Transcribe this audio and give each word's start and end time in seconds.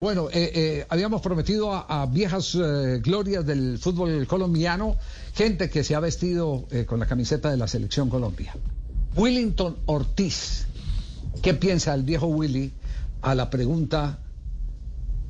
Bueno, 0.00 0.28
eh, 0.30 0.52
eh, 0.54 0.86
habíamos 0.90 1.20
prometido 1.22 1.72
a, 1.72 2.06
viejas 2.06 2.54
eh, 2.54 3.00
glorias 3.02 3.44
del 3.44 3.78
fútbol 3.78 4.28
colombiano, 4.28 4.96
gente 5.34 5.68
que 5.70 5.82
se 5.82 5.96
ha 5.96 6.00
vestido 6.00 6.68
eh, 6.70 6.84
con 6.84 7.00
la 7.00 7.06
camiseta 7.06 7.50
de 7.50 7.56
la 7.56 7.66
selección 7.66 8.08
Colombia. 8.08 8.54
Willington 9.16 9.76
Ortiz, 9.86 10.68
¿qué 11.42 11.52
piensa 11.52 11.94
el 11.94 12.04
viejo 12.04 12.28
Willy 12.28 12.70
a 13.22 13.34
la 13.34 13.50
pregunta 13.50 14.20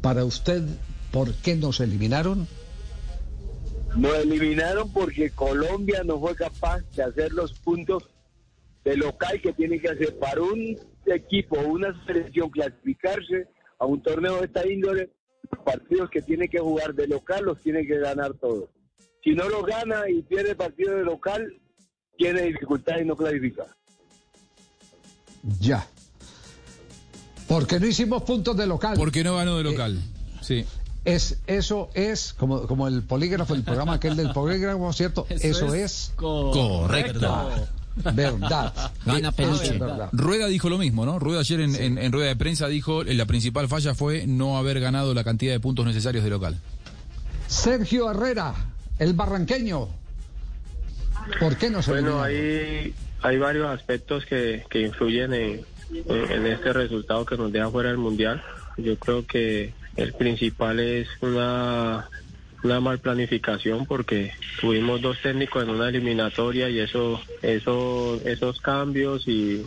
para 0.02 0.26
usted 0.26 0.62
por 1.12 1.32
qué 1.32 1.54
nos 1.54 1.80
eliminaron? 1.80 2.46
Nos 3.96 4.18
eliminaron 4.18 4.92
porque 4.92 5.30
Colombia 5.30 6.02
no 6.04 6.20
fue 6.20 6.34
capaz 6.34 6.82
de 6.94 7.04
hacer 7.04 7.32
los 7.32 7.54
puntos 7.54 8.02
de 8.84 8.98
local 8.98 9.40
que 9.40 9.54
tiene 9.54 9.80
que 9.80 9.88
hacer 9.88 10.18
para 10.18 10.42
un 10.42 10.76
equipo, 11.06 11.58
una 11.58 12.04
selección 12.04 12.50
clasificarse 12.50 13.48
a 13.78 13.86
un 13.86 14.02
torneo 14.02 14.38
de 14.38 14.46
esta 14.46 14.66
índole, 14.66 15.10
los 15.50 15.64
partidos 15.64 16.10
que 16.10 16.22
tiene 16.22 16.48
que 16.48 16.58
jugar 16.58 16.94
de 16.94 17.06
local 17.06 17.44
los 17.44 17.60
tiene 17.60 17.86
que 17.86 17.98
ganar 17.98 18.34
todos. 18.34 18.68
Si 19.22 19.30
no 19.30 19.48
los 19.48 19.64
gana 19.64 20.08
y 20.08 20.22
pierde 20.22 20.54
partido 20.54 20.96
de 20.96 21.04
local, 21.04 21.52
tiene 22.16 22.42
dificultades 22.42 23.04
y 23.04 23.06
no 23.06 23.16
clasifica. 23.16 23.66
Ya. 25.60 25.86
Porque 27.46 27.80
no 27.80 27.86
hicimos 27.86 28.22
puntos 28.22 28.56
de 28.56 28.66
local. 28.66 28.96
Porque 28.96 29.24
no 29.24 29.36
ganó 29.36 29.56
de 29.56 29.64
local. 29.64 29.98
Sí. 30.42 30.64
Es, 31.04 31.38
eso 31.46 31.88
es, 31.94 32.34
como, 32.34 32.66
como 32.66 32.86
el 32.86 33.02
polígrafo, 33.02 33.54
el 33.54 33.62
programa 33.62 33.94
aquel 33.94 34.16
del 34.16 34.30
polígrafo, 34.32 34.92
¿cierto? 34.92 35.26
Eso, 35.30 35.72
es, 35.72 36.12
Correcto. 36.16 37.68
Verdad. 38.14 38.72
Gana 39.04 39.32
peluche. 39.32 39.78
Rueda 40.12 40.46
dijo 40.46 40.68
lo 40.68 40.78
mismo, 40.78 41.04
¿no? 41.06 41.18
Rueda 41.18 41.40
ayer 41.40 41.60
en, 41.60 41.74
en- 41.74 41.98
en 41.98 42.12
rueda 42.12 42.28
de 42.28 42.36
prensa 42.36 42.68
dijo 42.68 43.02
eh, 43.02 43.14
la 43.14 43.26
principal 43.26 43.68
falla 43.68 43.94
fue 43.94 44.26
no 44.26 44.58
haber 44.58 44.80
ganado 44.80 45.14
la 45.14 45.24
cantidad 45.24 45.52
de 45.52 45.60
puntos 45.60 45.84
necesarios 45.86 46.24
de 46.24 46.30
local. 46.30 46.58
Sergio 47.46 48.10
Herrera, 48.10 48.54
el 48.98 49.14
barranqueño. 49.14 49.88
¿Por 51.40 51.56
qué 51.56 51.70
no 51.70 51.82
se 51.82 51.90
Bueno, 51.90 52.22
hay, 52.22 52.94
hay 53.22 53.38
varios 53.38 53.68
aspectos 53.68 54.24
que, 54.26 54.64
que 54.70 54.82
influyen 54.82 55.32
en, 55.34 55.60
en- 55.92 56.30
en 56.32 56.46
este 56.46 56.72
resultado 56.72 57.24
que 57.26 57.36
nos 57.36 57.52
deja 57.52 57.70
fuera 57.70 57.88
del 57.90 57.98
Mundial. 57.98 58.42
Yo 58.76 58.96
creo 58.98 59.26
que 59.26 59.72
el 59.96 60.12
principal 60.14 60.78
es 60.80 61.08
una, 61.20 62.08
una 62.62 62.80
mal 62.80 62.98
planificación 63.00 63.86
porque 63.86 64.32
tuvimos 64.60 65.00
dos 65.00 65.16
técnicos 65.22 65.62
en 65.62 65.70
una 65.70 65.88
eliminatoria 65.88 66.68
y 66.68 66.80
eso, 66.80 67.20
eso, 67.42 68.20
esos 68.24 68.60
cambios 68.60 69.26
y, 69.28 69.62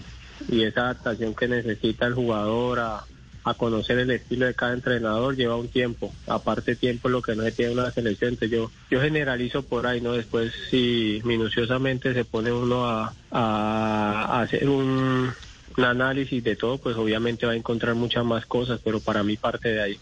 y 0.50 0.64
esa 0.64 0.82
adaptación 0.82 1.34
que 1.36 1.48
necesita 1.48 2.08
el 2.08 2.16
jugador 2.16 2.80
a, 2.80 3.06
a 3.44 3.54
conocer 3.56 3.98
el 4.00 4.12
estilo 4.12 4.46
de 4.46 4.56
cada 4.56 4.74
entrenador 4.74 5.36
lleva 5.36 5.56
un 5.56 5.70
tiempo. 5.70 6.14
Aparte 6.28 6.76
tiempo 6.76 7.10
lo 7.10 7.22
que 7.22 7.36
no 7.36 7.44
se 7.44 7.54
tiene 7.54 7.72
una 7.74 7.92
selección. 7.94 8.38
Yo, 8.42 8.72
yo 8.90 9.02
generalizo 9.02 9.64
por 9.64 9.88
ahí, 9.88 10.02
¿no? 10.02 10.14
Después 10.14 10.52
si 10.70 11.22
minuciosamente 11.24 12.14
se 12.14 12.26
pone 12.26 12.52
uno 12.52 12.86
a, 12.90 13.16
a- 13.32 14.26
a 14.40 14.42
hacer 14.42 14.68
un, 14.70 15.34
un 15.78 15.84
análisis 15.86 16.44
de 16.44 16.56
todo, 16.58 16.78
pues 16.80 16.96
obviamente 16.98 17.46
va 17.46 17.54
a 17.54 17.56
encontrar 17.56 17.96
muchas 17.96 18.26
más 18.26 18.46
cosas, 18.46 18.82
pero 18.84 19.00
para 19.02 19.24
mí 19.24 19.38
parte 19.38 19.70
de 19.70 19.82
ahí. 19.82 20.02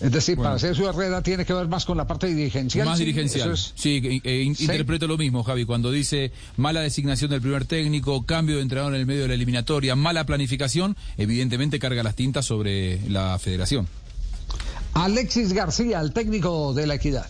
Es 0.00 0.12
decir, 0.12 0.36
Bueno. 0.36 0.50
para 0.50 0.58
Sergio 0.58 0.90
Herrera 0.90 1.22
tiene 1.22 1.44
que 1.46 1.54
ver 1.54 1.68
más 1.68 1.84
con 1.86 1.96
la 1.96 2.06
parte 2.06 2.26
dirigencial. 2.26 2.86
Más 2.86 2.98
¿sí? 2.98 3.04
dirigencial. 3.06 3.52
Es- 3.52 3.72
Sí, 3.74 4.20
eh, 4.24 4.42
in- 4.42 4.54
Sí. 4.54 4.64
interpreto 4.64 5.06
lo 5.06 5.16
mismo, 5.16 5.42
Javi, 5.42 5.64
cuando 5.64 5.90
dice 5.90 6.32
mala 6.58 6.80
designación 6.82 7.30
del 7.30 7.40
primer 7.40 7.64
técnico, 7.64 8.26
cambio 8.26 8.56
de 8.56 8.62
entrenador 8.62 8.94
en 8.94 9.00
el 9.00 9.06
medio 9.06 9.22
de 9.22 9.28
la 9.28 9.34
eliminatoria, 9.34 9.96
mala 9.96 10.24
planificación, 10.26 10.96
evidentemente 11.16 11.78
carga 11.78 12.02
las 12.02 12.14
tintas 12.14 12.44
sobre 12.44 13.00
la 13.08 13.38
federación. 13.38 13.88
Alexis 14.94 15.52
García, 15.52 16.00
el 16.00 16.12
técnico 16.12 16.72
de 16.74 16.86
la 16.86 16.94
Equidad. 16.94 17.28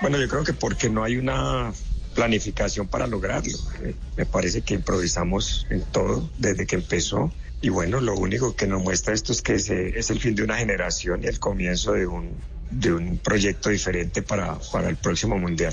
Bueno, 0.00 0.18
yo 0.20 0.28
creo 0.28 0.44
que 0.44 0.52
porque 0.52 0.90
no 0.90 1.04
hay 1.04 1.16
una 1.16 1.72
planificación 2.14 2.86
para 2.88 3.06
lograrlo. 3.06 3.56
Eh, 3.82 3.94
Me 4.16 4.26
parece 4.26 4.62
que 4.62 4.74
improvisamos 4.74 5.66
en 5.70 5.82
todo 5.92 6.28
desde 6.38 6.66
que 6.66 6.76
empezó. 6.76 7.32
Y 7.64 7.70
bueno, 7.70 7.98
lo 7.98 8.14
único 8.14 8.54
que 8.54 8.66
nos 8.66 8.82
muestra 8.82 9.14
esto 9.14 9.32
es 9.32 9.40
que 9.40 9.58
se- 9.58 9.98
es 9.98 10.10
el 10.10 10.20
fin 10.20 10.34
de 10.34 10.42
una 10.42 10.58
generación 10.58 11.22
y 11.24 11.28
el 11.28 11.38
comienzo 11.40 11.92
de 11.92 12.06
un, 12.06 12.28
de 12.70 12.92
un 12.92 13.16
proyecto 13.16 13.70
diferente 13.70 14.20
para, 14.20 14.58
para 14.70 14.90
el 14.90 14.96
próximo 14.96 15.38
mundial. 15.38 15.72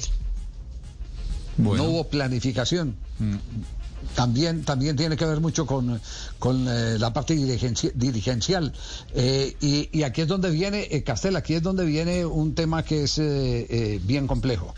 Bueno. 1.57 1.83
No 1.83 1.89
hubo 1.89 2.07
planificación. 2.07 2.95
Mm. 3.19 3.35
También, 4.15 4.63
también 4.63 4.95
tiene 4.95 5.17
que 5.17 5.25
ver 5.25 5.41
mucho 5.41 5.65
con, 5.65 5.99
con 6.39 6.65
eh, 6.69 6.97
la 6.97 7.11
parte 7.11 7.35
dirigenci- 7.35 7.91
dirigencial. 7.93 8.71
Eh, 9.13 9.53
y, 9.59 9.89
y 9.91 10.03
aquí 10.03 10.21
es 10.21 10.27
donde 10.29 10.49
viene, 10.49 10.87
eh, 10.91 11.03
Castel, 11.03 11.35
aquí 11.35 11.55
es 11.55 11.61
donde 11.61 11.83
viene 11.83 12.25
un 12.25 12.55
tema 12.55 12.83
que 12.85 13.03
es 13.03 13.17
eh, 13.19 13.67
eh, 13.69 13.99
bien 14.01 14.27
complejo. 14.27 14.73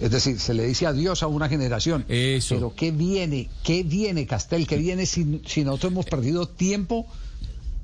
Es 0.00 0.10
decir, 0.10 0.38
se 0.38 0.54
le 0.54 0.64
dice 0.66 0.86
adiós 0.86 1.22
a 1.22 1.26
una 1.26 1.48
generación. 1.48 2.04
Eso. 2.08 2.54
Pero 2.54 2.72
¿qué 2.76 2.90
viene? 2.92 3.48
¿Qué 3.64 3.82
viene, 3.82 4.26
Castel? 4.26 4.66
¿Qué 4.66 4.76
viene 4.76 5.06
si, 5.06 5.40
si 5.46 5.64
nosotros 5.64 5.90
hemos 5.92 6.06
perdido 6.06 6.46
tiempo? 6.46 7.06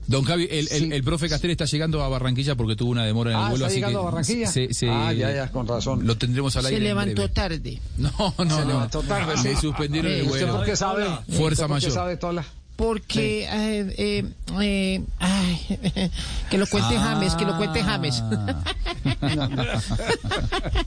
Don 0.07 0.23
Javi, 0.25 0.45
el, 0.51 0.59
el- 0.59 0.69
Sí. 0.69 0.89
el 0.93 1.03
profe 1.03 1.29
Castel 1.31 1.51
está 1.51 1.65
llegando 1.65 2.03
a 2.03 2.09
Barranquilla 2.09 2.55
porque 2.57 2.77
tuvo 2.77 2.91
una 2.91 3.05
demora 3.07 3.31
en 3.33 3.37
el 3.39 3.43
Ah, 3.43 3.49
vuelo, 3.49 3.65
¿está 3.65 3.67
así 3.69 3.77
llegando 3.77 4.01
que 4.01 4.03
a 4.03 4.11
Barranquilla? 4.11 4.47
se- 4.53 4.75
se- 4.75 4.89
Ah, 4.91 5.13
ya, 5.15 5.35
ya, 5.35 5.51
con 5.51 5.67
razón. 5.67 6.07
Lo 6.07 6.19
tendremos 6.19 6.55
al 6.57 6.63
Se 6.65 6.69
aire. 6.69 6.79
en 6.79 6.85
levantó 6.85 7.23
breve. 7.23 7.29
tarde. 7.35 7.81
No, 7.99 8.11
no, 8.21 8.35
Se 8.37 8.45
no. 8.63 8.65
levantó 8.67 9.03
tarde, 9.03 9.35
Le 9.43 9.57
suspendieron 9.57 10.13
el 10.13 10.23
¿Usted 10.27 10.41
vuelo. 10.41 10.57
por 10.59 10.67
qué 10.67 10.77
sabe? 10.77 11.05
Fuerza 11.07 11.17
¿Usted 11.31 11.41
por 11.41 11.67
qué 11.67 11.69
mayor. 11.73 11.91
sabe, 11.93 12.17
Tola? 12.19 12.45
Porque, 12.77 13.45
eh, 13.45 13.95
eh, 13.99 14.25
eh, 14.61 15.03
ay, 15.21 16.11
que 16.51 16.59
lo 16.59 16.67
cuente 16.67 16.97
James, 16.97 17.35
que 17.37 17.45
lo 17.45 17.57
cuente 17.57 17.83
James. 17.83 18.23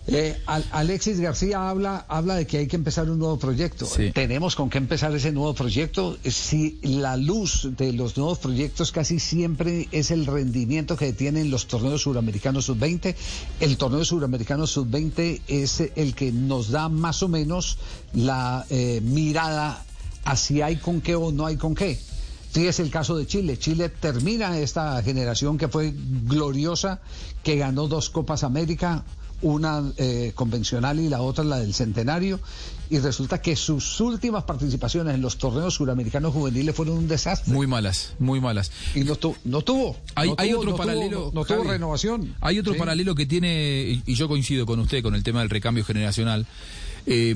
Eh, 0.08 0.40
Al- 0.46 0.66
Alexis 0.72 1.20
García 1.20 1.70
habla, 1.70 2.06
habla 2.08 2.36
de 2.36 2.48
que 2.48 2.58
hay 2.60 2.68
que 2.68 2.76
empezar 2.78 3.10
un 3.10 3.20
nuevo 3.20 3.38
proyecto. 3.38 3.86
Sí. 3.86 4.12
Tenemos 4.12 4.56
con 4.56 4.70
qué 4.70 4.78
empezar 4.78 5.14
ese 5.14 5.32
nuevo 5.32 5.54
proyecto. 5.54 6.18
Si 6.24 6.80
la 6.82 7.18
luz 7.18 7.68
de 7.78 7.92
los 7.94 8.16
nuevos 8.18 8.40
proyectos 8.40 8.92
casi 8.92 9.20
siempre 9.20 9.88
es 9.92 10.12
el 10.12 10.26
rendimiento 10.26 10.96
que 10.96 11.12
tienen 11.14 11.52
los 11.52 11.68
torneos 11.68 12.02
suramericanos 12.04 12.66
sub-20, 12.66 13.16
el 13.60 13.78
torneo 13.78 14.06
suramericano 14.06 14.66
sub-20 14.66 15.42
es 15.48 15.84
el 15.96 16.16
que 16.16 16.32
nos 16.32 16.70
da 16.70 16.88
más 16.90 17.22
o 17.24 17.28
menos 17.28 17.78
la 18.14 18.66
eh, 18.70 19.02
mirada 19.04 19.84
a 20.28 20.36
si 20.36 20.62
hay 20.62 20.76
con 20.78 21.02
qué 21.02 21.16
o 21.16 21.32
no 21.32 21.46
hay 21.46 21.56
con 21.58 21.74
qué. 21.76 21.98
Fíjese 22.52 22.82
el 22.82 22.90
caso 22.90 23.16
de 23.18 23.28
Chile. 23.28 23.58
Chile 23.58 23.90
termina 23.90 24.58
esta 24.58 25.02
generación 25.04 25.58
que 25.58 25.68
fue 25.68 25.94
gloriosa, 25.96 27.00
que 27.44 27.56
ganó 27.58 27.88
dos 27.88 28.10
Copas 28.10 28.44
América, 28.44 29.04
una 29.42 29.84
eh, 29.98 30.32
convencional 30.34 31.00
y 31.00 31.10
la 31.10 31.22
otra 31.22 31.44
la 31.44 31.60
del 31.60 31.74
centenario, 31.74 32.40
y 32.90 32.98
resulta 33.00 33.40
que 33.42 33.56
sus 33.56 34.00
últimas 34.02 34.46
participaciones 34.46 35.14
en 35.14 35.22
los 35.22 35.38
torneos 35.38 35.76
suramericanos 35.76 36.34
juveniles 36.34 36.74
fueron 36.76 36.98
un 36.98 37.08
desastre. 37.08 37.54
Muy 37.54 37.68
malas, 37.68 38.14
muy 38.18 38.42
malas. 38.42 38.72
y 38.96 39.02
no, 39.02 39.16
tu- 39.16 39.36
no 39.44 39.62
tuvo. 39.62 39.96
Hay, 40.16 40.30
no 40.30 40.36
hay 40.40 40.50
tuvo- 40.52 40.58
otro 40.60 40.72
no 40.72 40.76
tuvo- 40.76 40.86
paralelo. 40.86 41.32
no, 41.34 41.46
tuvo 41.46 41.64
renovación. 41.64 42.34
Hay 42.42 42.58
otro 42.60 42.74
Sí. 42.74 42.80
paralelo 42.80 43.14
que 43.14 43.26
tiene, 43.28 44.02
y 44.06 44.14
yo 44.16 44.28
coincido 44.28 44.66
con 44.66 44.80
usted 44.80 45.04
con 45.04 45.14
el 45.14 45.22
tema 45.24 45.42
del 45.42 45.50
recambio 45.52 45.86
generacional. 45.86 46.48
Eh, 47.10 47.34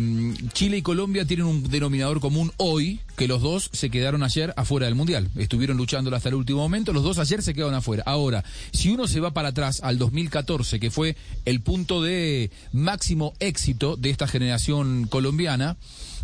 Chile 0.51 0.77
y 0.77 0.81
Colombia 0.81 1.23
tienen 1.23 1.45
un 1.45 1.63
denominador 1.63 2.19
común 2.19 2.51
hoy, 2.57 2.99
que 3.15 3.29
los 3.29 3.41
dos 3.41 3.69
se 3.71 3.89
quedaron 3.89 4.21
ayer 4.21 4.53
afuera 4.57 4.85
del 4.85 4.95
Mundial. 4.95 5.29
Estuvieron 5.37 5.77
luchando 5.77 6.13
hasta 6.13 6.27
el 6.27 6.35
último 6.35 6.59
momento, 6.59 6.91
los 6.91 7.03
dos 7.03 7.19
ayer 7.19 7.41
se 7.41 7.53
quedaron 7.53 7.75
afuera. 7.75 8.03
Ahora, 8.05 8.43
si 8.73 8.89
uno 8.89 9.07
se 9.07 9.21
va 9.21 9.31
para 9.31 9.49
atrás 9.49 9.79
al 9.81 9.97
2014, 9.97 10.77
que 10.81 10.91
fue 10.91 11.15
el 11.45 11.61
punto 11.61 12.03
de 12.03 12.51
máximo 12.73 13.33
éxito 13.39 13.95
de 13.95 14.09
esta 14.09 14.27
generación 14.27 15.07
colombiana, 15.07 15.77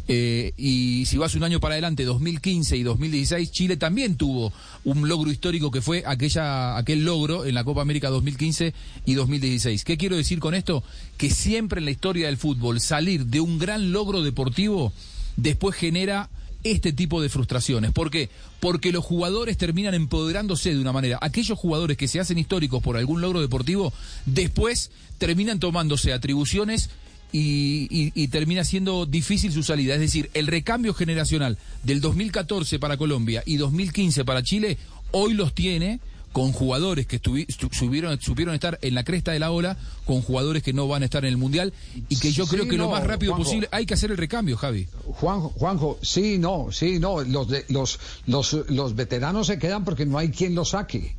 eh, 0.08 0.54
y 0.58 1.06
si 1.06 1.18
vas 1.18 1.36
un 1.36 1.44
año 1.44 1.60
para 1.60 1.74
adelante, 1.74 2.06
2015 2.06 2.78
y 2.78 2.84
2016, 2.84 3.52
Chile 3.52 3.78
también 3.78 4.16
tuvo 4.16 4.54
un 4.86 5.08
logro 5.08 5.30
histórico 5.30 5.70
que 5.70 5.82
fue 5.82 6.04
aquella, 6.06 6.78
aquel 6.78 7.04
logro 7.04 7.46
en 7.46 7.56
la 7.56 7.64
Copa 7.64 7.82
América 7.82 8.10
2015 8.10 8.74
y 9.06 9.14
2016. 9.16 9.84
¿Qué 9.84 9.98
quiero 9.98 10.16
decir 10.16 10.40
con 10.40 10.54
esto? 10.54 10.84
Que 11.18 11.30
siempre 11.30 11.80
en 11.80 11.86
la 11.86 11.92
historia 11.92 12.28
del 12.28 12.38
fútbol 12.38 12.80
salir 12.80 13.26
de 13.26 13.42
un 13.42 13.60
gran 13.60 13.92
logro 13.92 14.22
deportivo 14.24 14.94
después 15.36 15.76
genera 15.76 16.30
este 16.64 16.94
tipo 16.94 17.22
de 17.22 17.30
frustraciones. 17.30 17.92
¿Por 17.92 18.10
qué? 18.10 18.30
Porque 18.60 18.92
los 18.92 19.04
jugadores 19.04 19.58
terminan 19.58 19.94
empoderándose 19.94 20.74
de 20.74 20.80
una 20.80 20.92
manera. 20.92 21.20
Aquellos 21.22 21.58
jugadores 21.58 21.98
que 21.98 22.08
se 22.08 22.20
hacen 22.20 22.38
históricos 22.38 22.82
por 22.82 22.98
algún 22.98 23.22
logro 23.22 23.42
deportivo, 23.42 23.94
después 24.26 24.92
terminan 25.18 25.60
tomándose 25.60 26.14
atribuciones 26.14 26.90
y, 27.32 27.88
y- 27.90 28.12
y 28.16 28.28
termina 28.30 28.64
siendo 28.64 29.06
difícil 29.06 29.52
su 29.52 29.64
salida. 29.64 29.94
Es 29.96 30.00
decir, 30.00 30.30
el 30.34 30.48
recambio 30.48 30.94
generacional 30.94 31.58
del 31.84 32.02
2014 32.02 32.80
para 32.80 32.98
Colombia 32.98 33.44
y 33.46 33.58
2015 33.58 34.24
para 34.26 34.44
Chile, 34.44 34.78
hoy 35.12 35.34
los 35.34 35.54
tiene 35.54 36.00
con 36.34 36.52
jugadores 36.52 37.08
que 37.08 37.20
subieron, 37.72 38.22
supieron 38.22 38.54
estar 38.54 38.78
en 38.84 38.94
la 38.94 39.04
cresta 39.04 39.32
de 39.32 39.40
la 39.40 39.50
ola, 39.50 39.76
con 40.06 40.22
jugadores 40.22 40.62
que 40.62 40.72
no 40.72 40.88
van 40.88 41.02
a 41.02 41.06
estar 41.06 41.26
en 41.26 41.30
el 41.32 41.38
Mundial 41.38 41.74
y 42.10 42.16
que 42.18 42.32
yo 42.32 42.46
Sí, 42.46 42.52
creo 42.52 42.68
que 42.68 42.78
lo 42.78 42.92
más 42.92 43.04
rápido 43.08 43.32
Juanjo. 43.32 43.44
posible 43.46 43.68
hay 43.72 43.88
que 43.88 43.96
hacer 43.96 44.12
el 44.12 44.18
recambio, 44.18 44.56
Javi. 44.56 44.88
Juanjo, 45.06 45.50
Juanjo, 45.58 45.98
sí, 46.04 46.38
no, 46.38 46.68
sí, 46.72 47.00
no, 47.00 47.24
los, 47.24 47.48
de- 47.48 47.66
los, 47.70 48.00
los, 48.28 48.56
los 48.70 48.96
veteranos 48.96 49.48
se 49.48 49.58
quedan 49.58 49.84
porque 49.84 50.06
no 50.06 50.18
hay 50.20 50.30
quien 50.30 50.54
los 50.54 50.70
saque. 50.70 51.16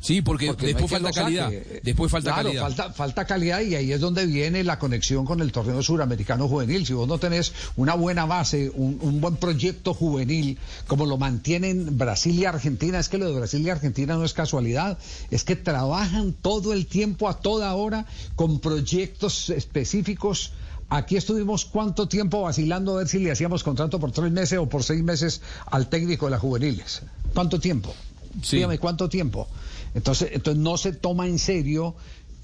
Sí, 0.00 0.22
porque, 0.22 0.54
después 0.54 0.90
falta 0.90 1.10
calidad. 1.10 1.50
Después 1.82 2.10
falta 2.10 2.32
Claro, 2.32 2.48
calidad. 2.48 2.62
Falta, 2.62 2.92
falta 2.92 3.24
calidad 3.24 3.60
y 3.60 3.74
ahí 3.74 3.92
es 3.92 4.00
donde 4.00 4.26
viene 4.26 4.62
la 4.64 4.78
conexión 4.78 5.24
con 5.24 5.40
el 5.40 5.52
torneo 5.52 5.82
suramericano 5.82 6.48
juvenil. 6.48 6.86
Si 6.86 6.92
vos 6.92 7.08
no 7.08 7.18
tenés 7.18 7.52
una 7.76 7.94
buena 7.94 8.24
base, 8.24 8.70
un, 8.74 8.98
un 9.00 9.20
buen 9.20 9.36
proyecto 9.36 9.94
juvenil, 9.94 10.58
como 10.86 11.06
lo 11.06 11.16
mantienen 11.16 11.98
Brasil 11.98 12.38
y 12.38 12.44
Argentina, 12.44 12.98
es 12.98 13.08
que 13.08 13.18
lo 13.18 13.26
de 13.26 13.38
Brasil 13.38 13.60
y 13.60 13.70
Argentina 13.70 14.14
no 14.14 14.24
es 14.24 14.32
casualidad, 14.32 14.98
es 15.30 15.44
que 15.44 15.56
trabajan 15.56 16.32
todo 16.32 16.72
el 16.72 16.86
tiempo, 16.86 17.28
a 17.28 17.40
toda 17.40 17.74
hora, 17.74 18.06
con 18.36 18.60
proyectos 18.60 19.50
específicos. 19.50 20.52
Aquí 20.90 21.16
estuvimos 21.16 21.66
cuánto 21.66 22.08
tiempo 22.08 22.42
vacilando 22.42 22.94
a 22.94 22.98
ver 22.98 23.08
si 23.08 23.18
le 23.18 23.30
hacíamos 23.30 23.62
contrato 23.62 24.00
por 24.00 24.10
tres 24.10 24.32
meses 24.32 24.58
o 24.58 24.68
por 24.68 24.82
seis 24.82 25.02
meses 25.02 25.42
al 25.66 25.88
técnico 25.88 26.26
de 26.26 26.30
las 26.30 26.40
juveniles. 26.40 27.02
¿Cuánto 27.34 27.60
tiempo? 27.60 27.94
Sí. 28.42 28.56
Dígame, 28.56 28.78
¿cuánto 28.78 29.08
tiempo? 29.08 29.48
Entonces, 29.94 30.30
entonces 30.32 30.62
no 30.62 30.76
se 30.76 30.92
toma 30.92 31.26
en 31.26 31.38
serio 31.38 31.94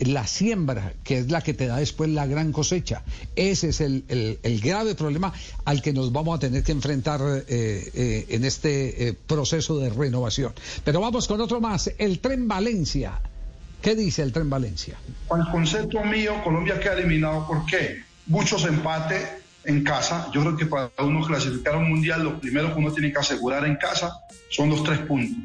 la 0.00 0.26
siembra, 0.26 0.92
que 1.04 1.18
es 1.18 1.30
la 1.30 1.40
que 1.40 1.54
te 1.54 1.66
da 1.66 1.76
después 1.76 2.10
la 2.10 2.26
gran 2.26 2.50
cosecha. 2.50 3.02
Ese 3.36 3.68
es 3.68 3.80
el, 3.80 4.04
el- 4.42 4.60
grave 4.60 4.94
problema 4.96 5.32
al 5.64 5.82
que 5.82 5.92
nos 5.92 6.10
vamos 6.12 6.36
a 6.36 6.40
tener 6.40 6.64
que 6.64 6.72
enfrentar 6.72 7.20
eh, 7.22 7.44
eh, 7.94 8.26
en 8.30 8.44
este 8.44 9.08
eh, 9.08 9.12
proceso 9.12 9.78
de 9.78 9.90
renovación. 9.90 10.52
Pero 10.84 11.00
vamos 11.00 11.28
con 11.28 11.40
otro 11.40 11.60
más, 11.60 11.92
el 11.98 12.18
tren 12.18 12.48
Valencia. 12.48 13.20
¿Qué 13.80 13.94
dice 13.94 14.22
el 14.22 14.32
tren 14.32 14.50
Valencia? 14.50 14.96
Para 15.28 15.44
el 15.44 15.50
concepto 15.50 16.02
mío, 16.02 16.32
Colombia 16.42 16.80
queda 16.80 16.94
eliminado. 16.94 17.46
¿Por 17.46 17.64
qué? 17.66 18.02
Muchos 18.26 18.64
empates 18.64 19.22
en 19.64 19.84
casa. 19.84 20.28
Yo 20.34 20.40
creo 20.40 20.56
que 20.56 20.66
para 20.66 20.90
uno 20.98 21.24
clasificar 21.24 21.74
a 21.74 21.78
un 21.78 21.88
mundial, 21.90 22.24
lo 22.24 22.40
primero 22.40 22.72
que 22.74 22.80
uno 22.80 22.92
tiene 22.92 23.12
que 23.12 23.18
asegurar 23.18 23.64
en 23.64 23.76
casa 23.76 24.18
son 24.50 24.70
los 24.70 24.82
tres 24.82 24.98
puntos. 25.00 25.38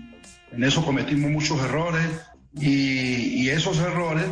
En 0.51 0.63
eso 0.63 0.83
cometimos 0.83 1.31
muchos 1.31 1.59
errores 1.61 2.05
y, 2.59 3.49
esos 3.49 3.79
errores 3.79 4.25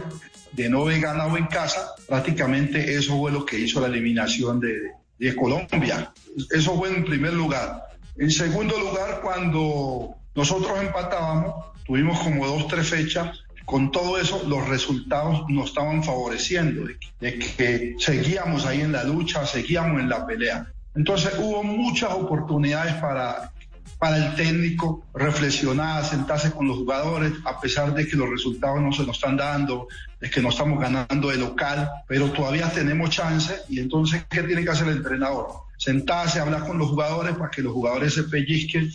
de 0.51 0.69
no 0.69 0.81
haber 0.81 1.01
ganado 1.01 1.37
en 1.37 1.47
casa, 1.47 1.93
prácticamente 2.07 2.95
eso 2.95 3.17
fue 3.17 3.31
lo 3.31 3.45
que 3.45 3.59
hizo 3.59 3.81
la 3.81 3.87
eliminación 3.87 4.59
de, 4.59 5.35
Colombia. 5.35 6.13
Eso 6.51 6.77
fue 6.77 6.89
en 6.89 7.03
primer 7.03 7.33
lugar. 7.33 7.87
En 8.17 8.29
segundo 8.29 8.77
lugar, 8.79 9.21
cuando 9.21 10.15
nosotros 10.35 10.79
empatábamos, 10.79 11.55
tuvimos 11.85 12.19
como 12.19 12.45
dos, 12.45 12.67
tres 12.67 12.87
fechas 12.87 13.43
con 13.65 13.91
todo 13.91 14.17
eso, 14.17 14.43
los 14.47 14.67
resultados 14.69 15.43
nos 15.49 15.69
estaban 15.69 16.03
favoreciendo, 16.03 16.85
que, 16.85 16.97
de 17.19 17.39
que 17.39 17.95
seguíamos 17.99 18.65
ahí 18.65 18.81
en 18.81 18.93
la 18.93 19.03
lucha, 19.03 19.45
seguíamos 19.45 19.99
en 19.99 20.07
la 20.07 20.25
pelea. 20.25 20.71
Entonces 20.95 21.33
hubo 21.37 21.63
muchas 21.63 22.11
oportunidades 22.13 22.93
para, 22.95 23.51
para 23.99 24.17
el 24.17 24.35
técnico 24.35 25.03
reflexionar, 25.13 26.05
sentarse 26.05 26.51
con 26.51 26.67
los 26.67 26.77
jugadores, 26.77 27.33
a 27.45 27.59
pesar 27.59 27.93
de 27.93 28.07
que 28.07 28.15
los 28.15 28.29
resultados 28.29 28.81
no 28.81 28.91
se 28.91 29.03
nos 29.05 29.17
están 29.17 29.37
dando, 29.37 29.87
de 30.19 30.29
que 30.29 30.41
no 30.41 30.49
estamos 30.49 30.79
ganando 30.79 31.29
de 31.29 31.37
local, 31.37 31.89
pero 32.07 32.31
todavía 32.31 32.71
tenemos 32.71 33.09
chance 33.09 33.55
y 33.69 33.79
entonces, 33.79 34.25
¿qué 34.29 34.43
tiene 34.43 34.63
que 34.63 34.71
hacer 34.71 34.87
el 34.87 34.97
entrenador? 34.97 35.47
Sentarse, 35.77 36.39
hablar 36.39 36.65
con 36.65 36.77
los 36.77 36.89
jugadores 36.89 37.35
para 37.35 37.49
que 37.51 37.61
los 37.61 37.73
jugadores 37.73 38.13
se 38.13 38.23
pellizquen 38.23 38.91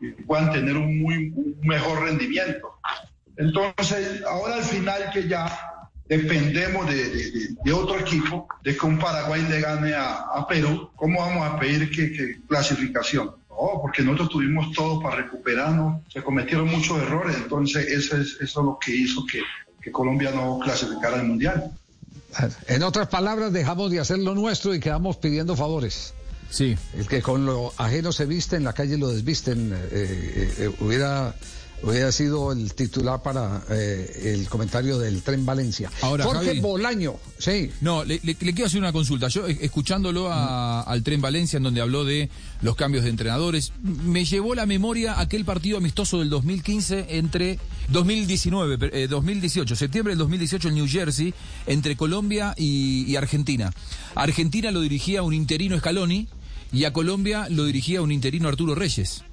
y 0.00 0.10
puedan 0.22 0.50
tener 0.52 0.76
un, 0.76 1.00
muy, 1.00 1.32
mejor 1.62 2.02
rendimiento. 2.02 2.78
Entonces, 3.36 4.22
ahora 4.28 4.56
al 4.56 4.64
final 4.64 5.10
que 5.12 5.28
ya 5.28 5.46
dependemos 6.06 6.86
de, 6.86 7.72
otro 7.72 7.98
equipo, 7.98 8.46
de 8.62 8.76
que 8.76 8.86
un 8.86 8.98
Paraguay 8.98 9.42
le 9.48 9.60
gane 9.60 9.94
a, 9.94 10.46
Perú, 10.48 10.90
¿cómo 10.96 11.20
vamos 11.20 11.48
a 11.48 11.58
pedir 11.58 11.90
que 11.90 12.40
clasificación? 12.48 13.41
No, 13.52 13.80
porque 13.80 14.02
nosotros 14.02 14.30
tuvimos 14.30 14.72
todo 14.72 15.00
para 15.00 15.16
recuperarnos, 15.16 16.02
se 16.12 16.22
cometieron 16.22 16.68
muchos 16.68 16.98
errores, 16.98 17.36
entonces 17.36 17.86
eso 17.86 18.16
es, 18.16 18.38
eso 18.40 18.60
es 18.60 18.66
lo 18.66 18.78
que 18.84 18.96
hizo 18.96 19.24
que, 19.26 19.40
que 19.80 19.92
Colombia 19.92 20.32
no 20.32 20.58
clasificara 20.58 21.20
al 21.20 21.26
Mundial. 21.26 21.70
En 22.66 22.82
otras 22.82 23.08
palabras, 23.08 23.52
dejamos 23.52 23.90
de 23.90 24.00
hacer 24.00 24.18
lo 24.18 24.34
nuestro 24.34 24.74
y 24.74 24.80
quedamos 24.80 25.18
pidiendo 25.18 25.54
favores. 25.54 26.14
Sí. 26.50 26.76
El 26.96 27.06
que 27.06 27.22
con 27.22 27.46
lo 27.46 27.72
ajeno 27.76 28.12
se 28.12 28.26
viste, 28.26 28.56
en 28.56 28.64
la 28.64 28.72
calle 28.72 28.98
lo 28.98 29.08
desvisten, 29.08 29.72
eh, 29.72 29.78
eh, 29.92 30.54
eh, 30.58 30.76
hubiera, 30.80 31.34
hubiera 31.82 32.12
sido 32.12 32.52
el 32.52 32.74
titular 32.74 33.22
para 33.22 33.62
eh, 33.70 34.34
el 34.36 34.48
comentario 34.48 34.98
del 34.98 35.22
Tren 35.22 35.44
Valencia. 35.44 35.90
Ahora, 36.02 36.24
Jorge 36.24 36.46
Javi. 36.46 36.60
Bolaño, 36.60 37.16
sí. 37.38 37.70
No, 37.80 38.04
le, 38.04 38.20
le- 38.22 38.36
le 38.40 38.52
quiero 38.54 38.66
hacer 38.66 38.78
una 38.80 38.92
consulta. 38.92 39.28
Yo, 39.28 39.46
eh, 39.48 39.58
escuchándolo 39.62 40.30
a- 40.32 40.82
al 40.82 41.02
Tren 41.02 41.20
Valencia, 41.20 41.56
en 41.56 41.64
donde 41.64 41.80
habló 41.80 42.04
de 42.04 42.30
los 42.62 42.76
cambios 42.76 43.04
de 43.04 43.10
entrenadores, 43.10 43.72
me 43.82 44.24
llevó 44.24 44.54
la 44.54 44.66
memoria 44.66 45.18
aquel 45.20 45.44
partido 45.44 45.78
amistoso 45.78 46.18
del 46.20 46.30
2015 46.30 47.06
entre 47.18 47.58
2019, 47.88 48.78
per- 48.78 48.94
eh, 48.94 49.08
2018, 49.08 49.76
septiembre 49.76 50.12
del 50.12 50.18
2018 50.18 50.68
en 50.68 50.74
New 50.74 50.88
Jersey, 50.88 51.34
entre 51.66 51.96
Colombia 51.96 52.54
y, 52.56 53.04
y 53.10 53.16
Argentina. 53.16 53.72
A 54.14 54.22
Argentina 54.22 54.70
lo 54.70 54.80
dirigía 54.80 55.22
un 55.22 55.34
interino 55.34 55.78
Scaloni 55.78 56.28
y 56.72 56.84
a 56.84 56.92
Colombia 56.92 57.48
lo 57.50 57.64
dirigía 57.64 58.02
un 58.02 58.12
interino 58.12 58.48
Arturo 58.48 58.74
Reyes. 58.74 59.24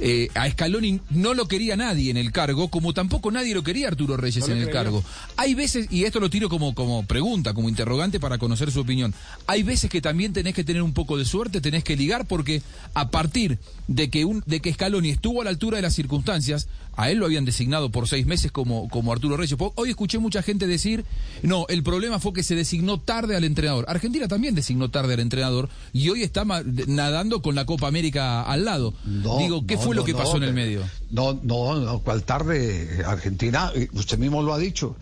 Eh, 0.00 0.28
a 0.34 0.50
Scaloni 0.50 1.00
no 1.10 1.34
lo 1.34 1.46
quería 1.46 1.76
nadie 1.76 2.10
en 2.10 2.16
el 2.16 2.32
cargo, 2.32 2.68
como 2.68 2.92
tampoco 2.92 3.30
nadie 3.30 3.54
lo 3.54 3.62
quería 3.62 3.86
a 3.86 3.90
Arturo 3.90 4.16
Reyes 4.16 4.48
en 4.48 4.58
el 4.58 4.70
cargo. 4.70 5.04
Hay 5.36 5.54
veces, 5.54 5.86
y 5.90 6.04
esto 6.04 6.20
lo 6.20 6.30
tiro 6.30 6.48
como, 6.48 6.74
como 6.74 7.06
pregunta, 7.06 7.54
como 7.54 7.68
interrogante 7.68 8.18
para 8.18 8.38
conocer 8.38 8.70
su 8.72 8.80
opinión, 8.80 9.14
hay 9.46 9.62
veces 9.62 9.90
que 9.90 10.00
también 10.00 10.32
tenés 10.32 10.54
que 10.54 10.64
tener 10.64 10.82
un 10.82 10.92
poco 10.92 11.16
de 11.16 11.24
suerte, 11.24 11.60
tenés 11.60 11.84
que 11.84 11.96
ligar, 11.96 12.26
porque 12.26 12.62
a 12.94 13.10
partir 13.10 13.58
de 13.86 14.10
que, 14.10 14.24
un, 14.24 14.42
de 14.46 14.60
que 14.60 14.72
Scaloni 14.72 15.10
estuvo 15.10 15.40
a 15.40 15.44
la 15.44 15.50
altura 15.50 15.76
de 15.76 15.82
las 15.82 15.94
circunstancias, 15.94 16.68
a 16.96 17.10
él 17.10 17.18
lo 17.18 17.26
habían 17.26 17.44
designado 17.44 17.90
por 17.90 18.08
seis 18.08 18.26
meses 18.26 18.52
como, 18.52 18.88
como 18.88 19.12
Arturo 19.12 19.36
Reyes. 19.36 19.56
Hoy 19.74 19.90
escuché 19.90 20.18
mucha 20.18 20.42
gente 20.42 20.66
decir, 20.66 21.04
no, 21.42 21.66
el 21.68 21.82
problema 21.82 22.18
fue 22.18 22.32
que 22.32 22.42
se 22.42 22.54
designó 22.54 23.00
tarde 23.00 23.36
al 23.36 23.44
entrenador. 23.44 23.84
Argentina 23.88 24.28
también 24.28 24.54
designó 24.54 24.90
tarde 24.90 25.14
al 25.14 25.20
entrenador 25.20 25.68
y 25.92 26.08
hoy 26.08 26.22
está 26.22 26.44
nadando 26.44 27.42
con 27.42 27.54
la 27.54 27.66
Copa 27.66 27.88
América 27.88 28.42
al 28.42 28.64
lado. 28.64 28.94
No, 29.04 29.38
Digo, 29.38 29.66
¿qué 29.66 29.74
no, 29.74 29.82
fue 29.84 29.94
lo 29.94 30.00
no, 30.02 30.04
que 30.06 30.12
no, 30.12 30.18
pasó 30.18 30.36
en 30.36 30.42
el 30.44 30.54
medio? 30.54 30.82
No, 31.10 31.38
no, 31.42 31.78
no, 31.80 31.98
cuál 32.00 32.22
tarde, 32.24 33.02
Argentina, 33.06 33.70
eh, 33.74 33.88
usted 33.92 34.18
mismo 34.18 34.42
lo 34.42 34.52
ha 34.54 34.58
dicho. 34.58 34.96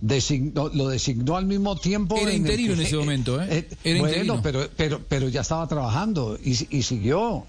Designó, 0.00 0.68
lo 0.74 0.88
designó 0.88 1.36
al 1.36 1.46
mismo 1.46 1.76
tiempo. 1.76 2.16
Era 2.16 2.32
interino 2.32 2.72
en 2.74 2.80
ese 2.80 2.96
momento, 2.96 3.40
¿eh? 3.40 3.68
Era 3.84 4.00
bueno, 4.00 4.08
interino. 4.08 4.40
pero, 4.42 4.68
pero, 4.76 5.00
pero 5.08 5.28
ya 5.28 5.42
estaba 5.42 5.66
trabajando 5.68 6.38
y, 6.42 6.50
y 6.76 6.82
siguió. 6.82 7.46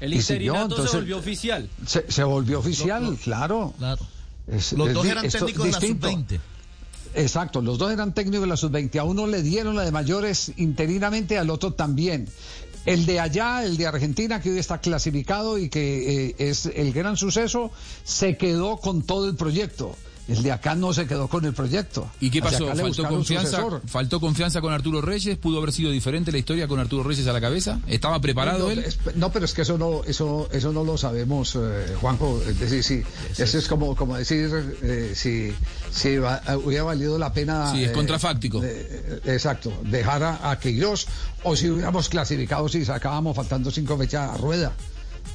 El 0.00 0.12
Y 0.14 0.20
siguió, 0.22 0.52
interinato 0.52 0.64
entonces- 0.76 0.90
se 0.90 0.96
volvió 0.98 1.18
oficial. 1.18 1.70
Se, 1.86 2.04
se 2.12 2.22
volvió 2.24 2.58
oficial, 2.58 3.02
Lo- 3.04 3.10
lo- 3.12 3.16
claro. 3.16 3.74
Claro. 3.78 4.06
Es- 4.46 4.72
Los 4.74 4.88
es 4.88 4.94
dos 4.94 5.06
eran 5.06 5.24
esto- 5.24 5.38
técnicos 5.38 5.64
de 5.66 5.72
la 5.72 5.78
distinto. 5.78 6.10
sub-20. 6.10 6.40
Exacto, 7.14 7.62
los 7.62 7.78
dos 7.78 7.90
eran 7.90 8.12
técnicos 8.12 8.42
de 8.42 8.46
la 8.48 8.56
sub-20. 8.58 8.98
A 9.00 9.04
uno 9.04 9.26
le 9.26 9.42
dieron 9.42 9.74
la 9.74 9.82
de 9.82 9.90
mayores 9.90 10.52
interinamente, 10.58 11.38
al 11.38 11.48
otro 11.48 11.72
también. 11.72 12.28
El 12.88 13.04
de 13.04 13.20
allá, 13.20 13.64
el 13.64 13.76
de 13.76 13.86
Argentina, 13.86 14.40
que 14.40 14.50
hoy 14.50 14.58
está 14.58 14.80
clasificado 14.80 15.58
y 15.58 15.68
que 15.68 16.28
eh, 16.28 16.34
es 16.38 16.64
el 16.64 16.94
gran 16.94 17.18
suceso, 17.18 17.70
se 18.02 18.38
quedó 18.38 18.78
con 18.78 19.02
todo 19.02 19.28
el 19.28 19.36
proyecto. 19.36 19.94
El 20.28 20.42
de 20.42 20.52
acá 20.52 20.74
no 20.74 20.92
se 20.92 21.06
quedó 21.06 21.26
con 21.26 21.44
el 21.46 21.54
proyecto. 21.54 22.10
¿Y 22.20 22.28
qué 22.30 22.42
pasó? 22.42 22.66
¿Faltó 22.74 23.08
confianza. 23.08 23.62
¿Faltó 23.86 24.20
confianza 24.20 24.60
con 24.60 24.72
Arturo 24.74 25.00
Reyes? 25.00 25.38
¿Pudo 25.38 25.56
haber 25.58 25.72
sido 25.72 25.90
diferente 25.90 26.30
la 26.30 26.36
historia 26.38 26.68
con 26.68 26.78
Arturo 26.78 27.02
Reyes 27.02 27.26
a 27.28 27.32
la 27.32 27.40
cabeza? 27.40 27.80
¿Estaba 27.86 28.20
preparado 28.20 28.66
no, 28.66 28.70
él? 28.70 28.80
es- 28.80 28.98
no, 29.16 29.32
pero 29.32 29.46
es 29.46 29.54
que 29.54 29.62
eso 29.62 29.78
no, 29.78 30.02
eso, 30.04 30.48
eso 30.52 30.70
no 30.72 30.84
lo 30.84 30.98
sabemos, 30.98 31.56
eh, 31.58 31.96
Juanjo. 32.00 32.42
Es 32.46 32.60
decir, 32.60 32.84
sí, 32.84 33.02
eso 33.42 33.56
es 33.58 33.66
como, 33.68 33.96
como 33.96 34.16
decir 34.16 34.50
eh, 34.82 35.12
si, 35.14 35.52
si 35.90 36.18
va- 36.18 36.42
hubiera 36.62 36.84
valido 36.84 37.18
la 37.18 37.32
pena. 37.32 37.72
Sí, 37.72 37.84
es 37.84 37.90
eh, 37.90 37.92
contrafáctico. 37.94 38.60
eh, 38.62 39.20
exacto, 39.24 39.72
dejar 39.84 40.22
a, 40.22 40.50
a 40.50 40.58
Queiroz 40.58 41.06
o 41.42 41.56
si 41.56 41.70
hubiéramos 41.70 42.10
clasificado 42.10 42.68
si 42.68 42.84
sacábamos 42.84 43.34
faltando 43.34 43.70
cinco 43.70 43.96
fechas 43.96 44.30
a 44.30 44.36
rueda. 44.36 44.72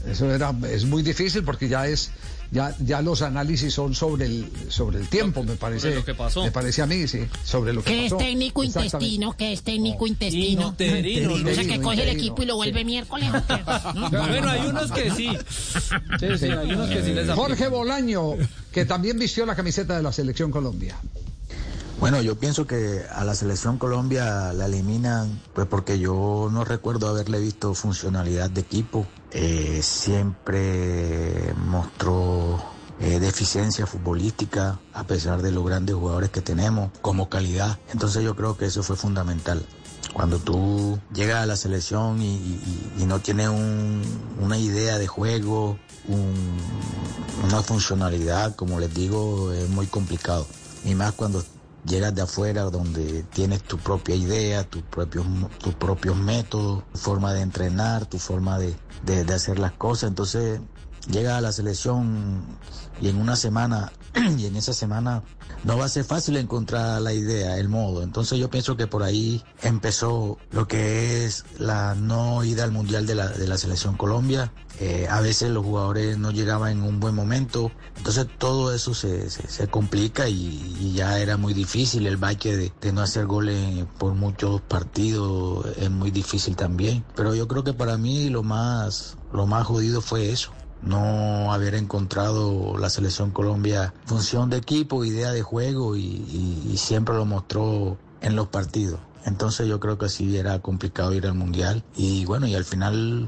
Eso 0.07 0.29
era, 0.31 0.53
es 0.69 0.85
muy 0.85 1.01
difícil 1.01 1.43
porque 1.43 1.69
ya 1.69 1.88
es, 1.88 2.12
ya, 2.53 2.75
ya 2.79 3.01
los 3.01 3.22
análisis 3.24 3.74
son 3.74 3.95
sobre 3.95 4.27
el, 4.27 4.50
sobre 4.69 5.00
el 5.00 5.07
tiempo, 5.10 5.43
me 5.43 5.55
parece. 5.55 5.95
lo 5.95 6.05
que 6.05 6.13
pasó. 6.13 6.43
Me 6.43 6.51
parece 6.51 6.81
a 6.83 6.86
mí, 6.86 7.07
sí, 7.07 7.25
sobre 7.43 7.74
lo 7.74 7.83
que 7.83 7.91
Que 7.91 8.05
es 8.05 8.13
pasó. 8.13 8.24
técnico 8.24 8.63
intestino, 8.63 9.36
que 9.36 9.51
es 9.53 9.63
técnico 9.63 10.07
intestino. 10.07 10.67
Interino, 10.69 11.33
O 11.33 11.38
sea, 11.38 11.45
que 11.45 11.51
interino, 11.62 11.83
coge 11.83 11.93
el 11.95 12.00
interino. 12.10 12.12
equipo 12.22 12.43
y 12.43 12.45
lo 12.45 12.55
vuelve 12.55 12.86
miércoles. 12.86 13.29
¿o 13.33 13.45
qué? 13.48 14.00
¿No? 14.00 14.10
Bueno, 14.29 14.50
hay 14.50 14.67
unos 14.67 14.91
que 14.91 15.12
sí. 15.12 15.29
Sí, 16.19 16.38
sí, 16.38 16.45
hay 16.45 16.74
unos 16.74 16.89
que 16.89 17.03
sí 17.03 17.12
les 17.13 17.29
Jorge. 17.31 17.67
Bolaño, 17.67 18.33
que 18.72 18.86
también 18.86 19.17
vistió 19.17 19.45
la 19.45 19.55
camiseta 19.55 19.98
de 19.98 20.03
la 20.03 20.12
selección 20.13 20.51
Colombia. 20.51 20.95
Bueno, 22.00 22.22
yo 22.22 22.36
pienso 22.38 22.67
que 22.67 23.01
a 23.10 23.24
la 23.24 23.33
selección 23.33 23.77
Colombia 23.77 24.51
la 24.53 24.65
eliminan, 24.65 25.39
pues 25.53 25.67
porque 25.67 26.00
yo 26.00 26.50
no 26.51 26.65
recuerdo 26.65 27.07
haberle 27.07 27.39
visto 27.39 27.74
funcionalidad 27.74 28.50
de 28.50 28.62
equipo. 28.62 29.07
Eh, 29.33 29.79
siempre 29.81 31.53
mostró 31.65 32.63
eh, 32.99 33.19
deficiencia 33.19 33.87
futbolística 33.87 34.79
a 34.93 35.03
pesar 35.05 35.41
de 35.41 35.51
los 35.51 35.65
grandes 35.65 35.95
jugadores 35.95 36.29
que 36.29 36.41
tenemos 36.41 36.91
como 37.01 37.29
calidad. 37.29 37.79
Entonces 37.91 38.23
yo 38.23 38.35
creo 38.35 38.55
que 38.57 38.65
eso 38.65 38.83
fue 38.83 38.95
fundamental. 38.95 39.65
Cuando 40.13 40.37
tú 40.37 40.99
llegas 41.13 41.41
a 41.41 41.45
la 41.47 41.55
selección 41.55 42.21
y, 42.21 42.59
no 43.07 43.19
tienes 43.19 43.47
un- 43.49 44.03
una 44.39 44.57
idea 44.57 44.97
de 44.99 45.07
juego, 45.07 45.77
un- 46.07 46.57
una 47.43 47.61
funcionalidad, 47.63 48.55
como 48.55 48.79
les 48.79 48.93
digo, 48.93 49.51
es 49.51 49.67
muy 49.69 49.87
complicado. 49.87 50.45
Y 50.85 50.93
más 50.95 51.13
cuando 51.13 51.43
llegas 51.85 52.13
de 52.15 52.21
afuera 52.21 52.63
donde 52.63 53.23
tienes 53.33 53.63
tu 53.63 53.77
propia 53.77 54.15
idea, 54.15 54.63
tus 54.63 54.81
propios, 54.83 55.25
tus 55.59 55.73
propios 55.75 56.15
métodos, 56.15 56.83
tu 56.93 56.97
forma 56.97 57.33
de 57.33 57.41
entrenar, 57.41 58.05
tu 58.05 58.19
forma 58.19 58.57
de, 58.59 58.75
de- 59.03 59.23
de 59.25 59.33
hacer 59.33 59.59
las 59.59 59.73
cosas. 59.73 60.09
Entonces 60.09 60.59
llegas 61.09 61.33
a 61.37 61.41
la 61.41 61.51
selección 61.51 62.43
y 63.01 63.09
en 63.09 63.17
una 63.19 63.35
semana, 63.35 63.91
y 64.38 64.46
en 64.46 64.55
esa 64.55 64.74
semana 64.74 65.24
no 65.63 65.77
va 65.77 65.86
a 65.86 65.89
ser 65.89 66.03
fácil 66.03 66.38
encontrar 66.38 67.01
la 67.01 67.13
idea, 67.13 67.58
el 67.58 67.70
modo. 67.70 68.03
Entonces 68.03 68.38
yo 68.38 68.50
pienso 68.50 68.77
que 68.77 68.88
por 68.88 69.03
ahí 69.03 69.43
empezó 69.62 70.38
lo 70.51 70.67
que 70.67 71.25
es 71.25 71.46
la 71.58 71.96
no 71.96 72.43
ida 72.43 72.63
al 72.63 72.72
Mundial 72.72 73.05
de 73.05 73.15
la, 73.15 73.29
de 73.29 73.48
la 73.48 73.58
Selección 73.58 73.96
Colombia. 73.96 74.51
Eh, 74.79 75.08
a 75.10 75.22
veces 75.22 75.51
los 75.51 75.63
jugadores 75.63 76.17
no 76.17 76.32
llegaban 76.32 76.74
en 76.74 76.84
un 76.84 77.00
buen 77.00 77.15
momento. 77.15 77.72
Entonces 77.98 78.27
todo 78.38 78.74
eso 78.74 78.93
se, 78.93 79.29
se, 79.29 79.67
complica 79.67 80.27
y, 80.27 80.75
y 80.79 80.93
ya 80.93 81.20
era 81.20 81.38
muy 81.38 81.53
difícil. 81.53 82.05
El 82.05 82.17
bache 82.17 82.58
de, 82.58 82.72
de 82.82 82.91
no 82.91 83.01
hacer 83.01 83.25
goles 83.25 83.86
por 83.98 84.13
muchos 84.13 84.62
partidos 84.62 85.65
es 85.77 85.89
muy 85.89 86.12
difícil 86.12 86.55
también. 86.55 87.03
Pero 87.15 87.34
yo 87.34 87.48
creo 87.48 87.63
que 87.63 87.74
para 87.74 87.98
mí 87.98 88.29
lo 88.29 88.43
más, 88.43 89.17
lo 89.32 89.48
más 89.48 89.65
jodido 89.65 90.01
fue 90.01 90.32
eso 90.32 90.51
no 90.85 91.53
haber 91.53 91.75
encontrado 91.75 92.77
la 92.77 92.89
selección 92.89 93.31
Colombia 93.31 93.93
función 94.05 94.49
de 94.49 94.57
equipo, 94.57 95.05
idea 95.05 95.31
de 95.31 95.41
juego 95.41 95.95
y, 95.95 96.01
y- 96.01 96.77
siempre 96.77 97.15
lo 97.15 97.25
mostró 97.25 97.97
en 98.21 98.35
los 98.35 98.47
partidos. 98.47 98.99
Entonces 99.25 99.67
yo 99.67 99.79
creo 99.79 99.97
que 99.97 100.09
sí 100.09 100.35
era 100.37 100.59
complicado 100.59 101.13
ir 101.13 101.25
al 101.25 101.33
mundial 101.35 101.83
y 101.95 102.25
bueno, 102.25 102.45
y 102.47 102.55
al 102.55 102.65
final, 102.65 103.27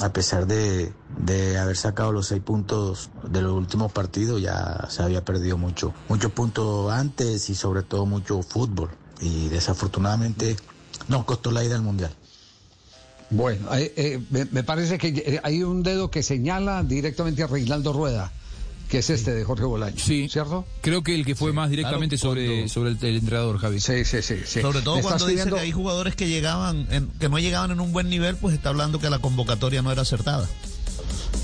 a 0.00 0.12
pesar 0.12 0.46
de, 0.46 0.92
de 1.24 1.58
haber 1.58 1.76
sacado 1.76 2.10
los 2.10 2.26
seis 2.26 2.42
puntos 2.42 3.10
de 3.22 3.42
los 3.42 3.52
últimos 3.52 3.92
partidos, 3.92 4.40
ya 4.42 4.86
se 4.90 5.02
había 5.02 5.24
perdido 5.24 5.56
mucho, 5.56 5.94
muchos 6.08 6.32
puntos 6.32 6.90
antes 6.92 7.48
y 7.48 7.54
sobre 7.54 7.82
todo 7.82 8.06
mucho 8.06 8.42
fútbol. 8.42 8.90
Y 9.20 9.48
desafortunadamente 9.48 10.56
nos 11.08 11.24
costó 11.24 11.50
la 11.52 11.62
ida 11.62 11.76
al 11.76 11.82
mundial. 11.82 12.10
Bueno, 13.30 13.72
eh, 13.76 13.92
eh, 13.96 14.18
me, 14.30 14.64
parece 14.64 14.98
que 14.98 15.08
eh, 15.08 15.40
hay 15.42 15.62
un 15.62 15.82
dedo 15.82 16.10
que 16.10 16.22
señala 16.22 16.82
directamente 16.82 17.42
a 17.44 17.46
Reinaldo 17.46 17.92
Rueda, 17.92 18.32
que 18.88 18.98
es 18.98 19.08
este 19.10 19.32
de 19.32 19.44
Jorge 19.44 19.64
Bolaño. 19.66 19.96
Sí. 19.98 20.28
¿Cierto? 20.28 20.64
Creo 20.80 21.02
que 21.04 21.14
el 21.14 21.24
que 21.24 21.36
fue 21.36 21.52
más 21.52 21.70
directamente 21.70 22.16
Claro, 22.16 22.30
sobre, 22.30 22.46
cuando- 22.46 22.68
sobre 22.68 22.90
el, 22.90 22.98
el 23.02 23.16
entrenador, 23.18 23.58
Javi. 23.58 23.78
Sí, 23.78 24.04
sí, 24.04 24.20
sí. 24.22 24.34
sí. 24.44 24.60
Sobre 24.60 24.82
todo 24.82 25.00
cuando 25.00 25.26
dice 25.28 25.48
que 25.48 25.60
hay 25.60 25.70
jugadores 25.70 26.16
que 26.16 26.28
llegaban, 26.28 26.88
en- 26.90 27.06
que 27.20 27.28
no 27.28 27.38
llegaban 27.38 27.70
en 27.70 27.78
un 27.80 27.92
buen 27.92 28.08
nivel, 28.10 28.34
pues 28.36 28.54
está 28.54 28.70
hablando 28.70 28.98
que 28.98 29.08
la 29.10 29.20
convocatoria 29.20 29.80
no 29.80 29.92
era 29.92 30.02
acertada. 30.02 30.48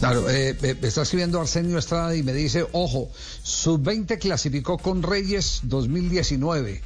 Claro, 0.00 0.28
eh, 0.28 0.56
me 0.60 0.74
me 0.74 0.88
está 0.88 1.02
escribiendo 1.02 1.40
Arsenio 1.40 1.78
Estrada 1.78 2.14
y 2.16 2.22
me 2.24 2.32
dice, 2.34 2.66
ojo, 2.72 3.08
sub-20 3.44 4.18
clasificó 4.18 4.76
con 4.76 5.02
Reyes 5.04 5.60
2019. 5.62 6.82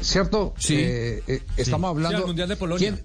¿Cierto? 0.00 0.54
Sí. 0.58 0.76
Eh, 0.78 1.22
eh, 1.26 1.42
estamos 1.58 1.90
hablando... 1.90 2.16
Sí, 2.18 2.22
al 2.22 2.26
Mundial 2.28 2.48
de 2.48 2.56
Polonia. 2.56 2.78
¿Quién- 2.92 2.94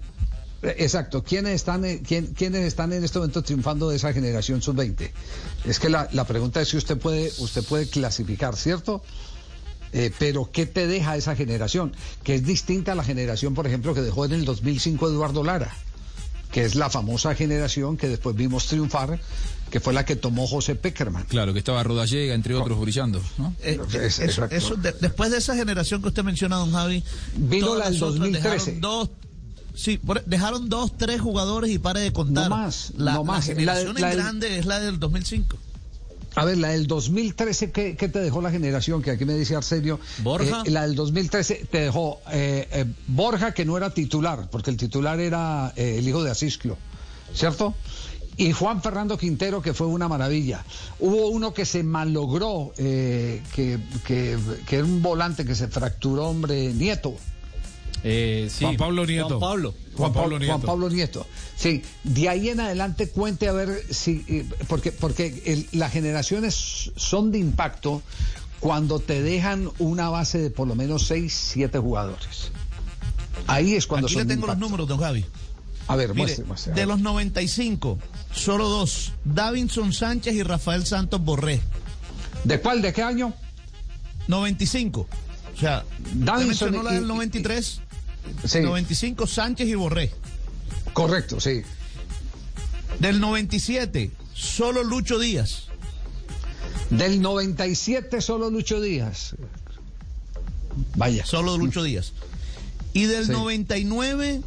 Exacto, 0.78 1.22
¿quiénes 1.22 1.54
están, 1.54 1.84
eh, 1.84 2.02
quién- 2.06 2.26
¿quiénes 2.34 2.64
están 2.64 2.92
en 2.92 3.04
este 3.04 3.18
momento 3.18 3.42
triunfando 3.42 3.88
de 3.90 3.96
esa 3.96 4.12
generación 4.12 4.62
sub-20? 4.62 5.10
Es 5.64 5.78
que 5.78 5.88
la, 5.90 6.08
la 6.12 6.24
pregunta 6.26 6.60
es 6.60 6.68
si 6.68 6.76
usted 6.76 6.96
puede, 6.98 7.32
usted 7.38 7.62
puede 7.64 7.88
clasificar, 7.88 8.56
¿cierto? 8.56 9.02
Eh, 9.92 10.10
pero 10.18 10.50
¿qué 10.52 10.66
te 10.66 10.86
deja 10.86 11.16
esa 11.16 11.36
generación? 11.36 11.94
Que 12.22 12.34
es 12.34 12.44
distinta 12.44 12.92
a 12.92 12.94
la 12.94 13.04
generación, 13.04 13.54
por 13.54 13.66
ejemplo, 13.66 13.94
que 13.94 14.00
dejó 14.02 14.24
en 14.24 14.32
el 14.32 14.44
2005 14.44 15.08
Eduardo 15.08 15.42
Lara, 15.44 15.74
que 16.52 16.64
es 16.64 16.74
la 16.74 16.90
famosa 16.90 17.34
generación 17.34 17.96
que 17.96 18.08
después 18.08 18.34
vimos 18.36 18.66
triunfar, 18.66 19.18
que 19.70 19.80
fue 19.80 19.92
la 19.92 20.04
que 20.04 20.16
tomó 20.16 20.46
José 20.46 20.74
Peckerman. 20.74 21.24
Claro, 21.24 21.52
que 21.52 21.60
estaba 21.60 21.82
Rodallega, 21.82 22.34
entre 22.34 22.54
otros, 22.54 22.78
brillando. 22.80 23.22
¿no? 23.38 23.54
Eh, 23.62 23.80
Es- 23.88 24.18
eso- 24.18 24.22
exacto. 24.24 24.54
eso 24.56 24.76
de- 24.76 24.92
después 25.00 25.30
de 25.30 25.38
esa 25.38 25.54
generación 25.56 26.02
que 26.02 26.08
usted 26.08 26.22
menciona, 26.24 26.56
don 26.56 26.72
Javi, 26.72 27.02
Vino 27.36 27.74
la 27.76 27.84
del 27.86 27.94
las 27.94 28.02
otras 28.02 28.18
2013. 28.20 28.72
dejaron 28.72 28.80
dos, 28.80 29.10
sí, 29.76 30.00
dejaron 30.26 30.68
dos, 30.68 30.96
tres 30.98 31.20
jugadores 31.20 31.70
y 31.70 31.78
pare 31.78 32.00
de 32.00 32.12
contar. 32.12 32.48
No 32.50 32.56
más, 32.56 32.92
la, 32.96 33.14
no 33.14 33.22
más. 33.24 33.46
la 33.48 33.54
La 33.54 33.74
de- 33.74 33.84
generación 33.84 33.94
la 33.94 34.00
en 34.00 34.16
del- 34.16 34.18
grande 34.24 34.58
es 34.58 34.66
la 34.66 34.80
del 34.80 34.98
2005. 34.98 35.56
A 36.34 36.44
ver, 36.44 36.58
la 36.58 36.68
del 36.68 36.86
2013, 36.86 37.70
¿qué, 37.70 37.96
qué 37.96 38.08
te 38.10 38.18
dejó 38.18 38.42
la 38.42 38.50
generación? 38.50 39.00
Que 39.00 39.10
aquí 39.12 39.24
me 39.24 39.32
dice 39.32 39.56
Arsenio. 39.56 39.98
Borja. 40.22 40.64
Eh, 40.66 40.70
la 40.70 40.82
del 40.86 40.94
2013 40.94 41.66
te 41.70 41.78
dejó 41.78 42.20
eh, 42.30 42.68
eh, 42.72 42.84
Borja, 43.06 43.52
que 43.52 43.64
no 43.64 43.76
era 43.78 43.88
titular, 43.94 44.48
porque 44.50 44.70
el 44.70 44.76
titular 44.76 45.18
era 45.18 45.72
el 45.76 46.06
hijo 46.06 46.22
de 46.22 46.30
Asisclo, 46.30 46.76
¿cierto? 47.32 47.74
Y 48.36 48.52
Juan 48.52 48.82
Fernando 48.82 49.16
Quintero, 49.16 49.62
que 49.62 49.72
fue 49.72 49.86
una 49.86 50.08
maravilla. 50.08 50.62
Hubo 50.98 51.30
uno 51.30 51.54
que 51.54 51.64
se 51.64 51.82
malogró, 51.82 52.74
eh, 52.76 53.42
que, 53.54 53.78
que, 54.06 54.36
que 54.66 54.76
era 54.76 54.84
un 54.84 55.00
volante 55.00 55.46
que 55.46 55.54
se 55.54 55.68
fracturó, 55.68 56.28
hombre, 56.28 56.74
Nieto. 56.74 57.14
Eh, 58.08 58.48
sí, 58.50 58.64
Juan 58.64 58.76
Pablo 58.76 59.04
Nieto. 59.04 59.28
Juan 59.38 59.40
Pablo. 59.40 59.74
Juan 59.96 60.12
Pablo 60.12 60.28
Juan 60.36 60.42
Nieto. 60.42 60.60
Pablo 60.66 60.88
Nieto. 60.90 61.26
Sí, 61.56 61.82
de 62.04 62.28
ahí 62.28 62.50
en 62.50 62.60
adelante 62.60 63.08
cuente 63.08 63.48
a 63.48 63.52
ver 63.52 63.82
si, 63.90 64.24
eh, 64.28 64.46
porque, 64.68 64.92
porque 64.92 65.42
el- 65.46 65.66
las 65.72 65.90
generaciones 65.92 66.92
son 66.94 67.32
de 67.32 67.38
impacto 67.38 68.02
cuando 68.60 69.00
te 69.00 69.22
dejan 69.22 69.70
una 69.80 70.08
base 70.08 70.38
de 70.38 70.50
por 70.50 70.68
lo 70.68 70.76
menos 70.76 71.06
6, 71.08 71.34
7 71.52 71.78
jugadores. 71.80 72.52
Ahí 73.48 73.74
es 73.74 73.86
cuando 73.88 74.06
Aquí 74.06 74.14
son 74.14 74.22
le 74.22 74.28
de 74.28 74.34
tengo 74.34 74.46
los 74.46 74.58
números, 74.58 74.86
don 74.86 74.98
Javi. 75.00 75.24
A 75.88 75.96
ver, 75.96 76.10
Mire, 76.10 76.22
muestre, 76.22 76.44
muestre, 76.44 76.72
a 76.72 76.74
de 76.74 76.80
ver. 76.82 76.88
los 76.88 77.00
95, 77.00 77.98
solo 78.32 78.68
dos, 78.68 79.12
Davinson 79.24 79.92
Sánchez 79.92 80.34
y 80.34 80.42
Rafael 80.44 80.86
Santos 80.86 81.20
Borré. 81.20 81.60
¿De 82.44 82.60
cuál? 82.60 82.82
¿De 82.82 82.92
qué 82.92 83.02
año? 83.02 83.34
95. 84.28 85.06
O 85.54 85.58
sea, 85.58 85.84
Davinson 86.14 86.46
mencionó 86.70 86.82
la 86.82 86.92
del 86.92 87.04
y- 87.04 87.06
93, 87.06 87.80
Sí, 88.44 88.60
95 88.60 89.26
Sánchez 89.26 89.68
y 89.68 89.74
Borré. 89.74 90.10
correcto, 90.92 91.40
sí. 91.40 91.62
Del 93.00 93.20
97, 93.20 94.10
solo 94.34 94.82
Lucho 94.82 95.18
Díaz. 95.18 95.64
Del 96.90 97.20
97 97.20 98.20
solo 98.20 98.48
Lucho 98.50 98.80
Díaz. 98.80 99.34
Vaya. 100.94 101.24
Solo 101.26 101.56
Lucho 101.58 101.82
Díaz. 101.82 102.12
Y 102.92 103.04
del 103.04 103.26
Sí. 103.26 103.32
99, 103.32 104.40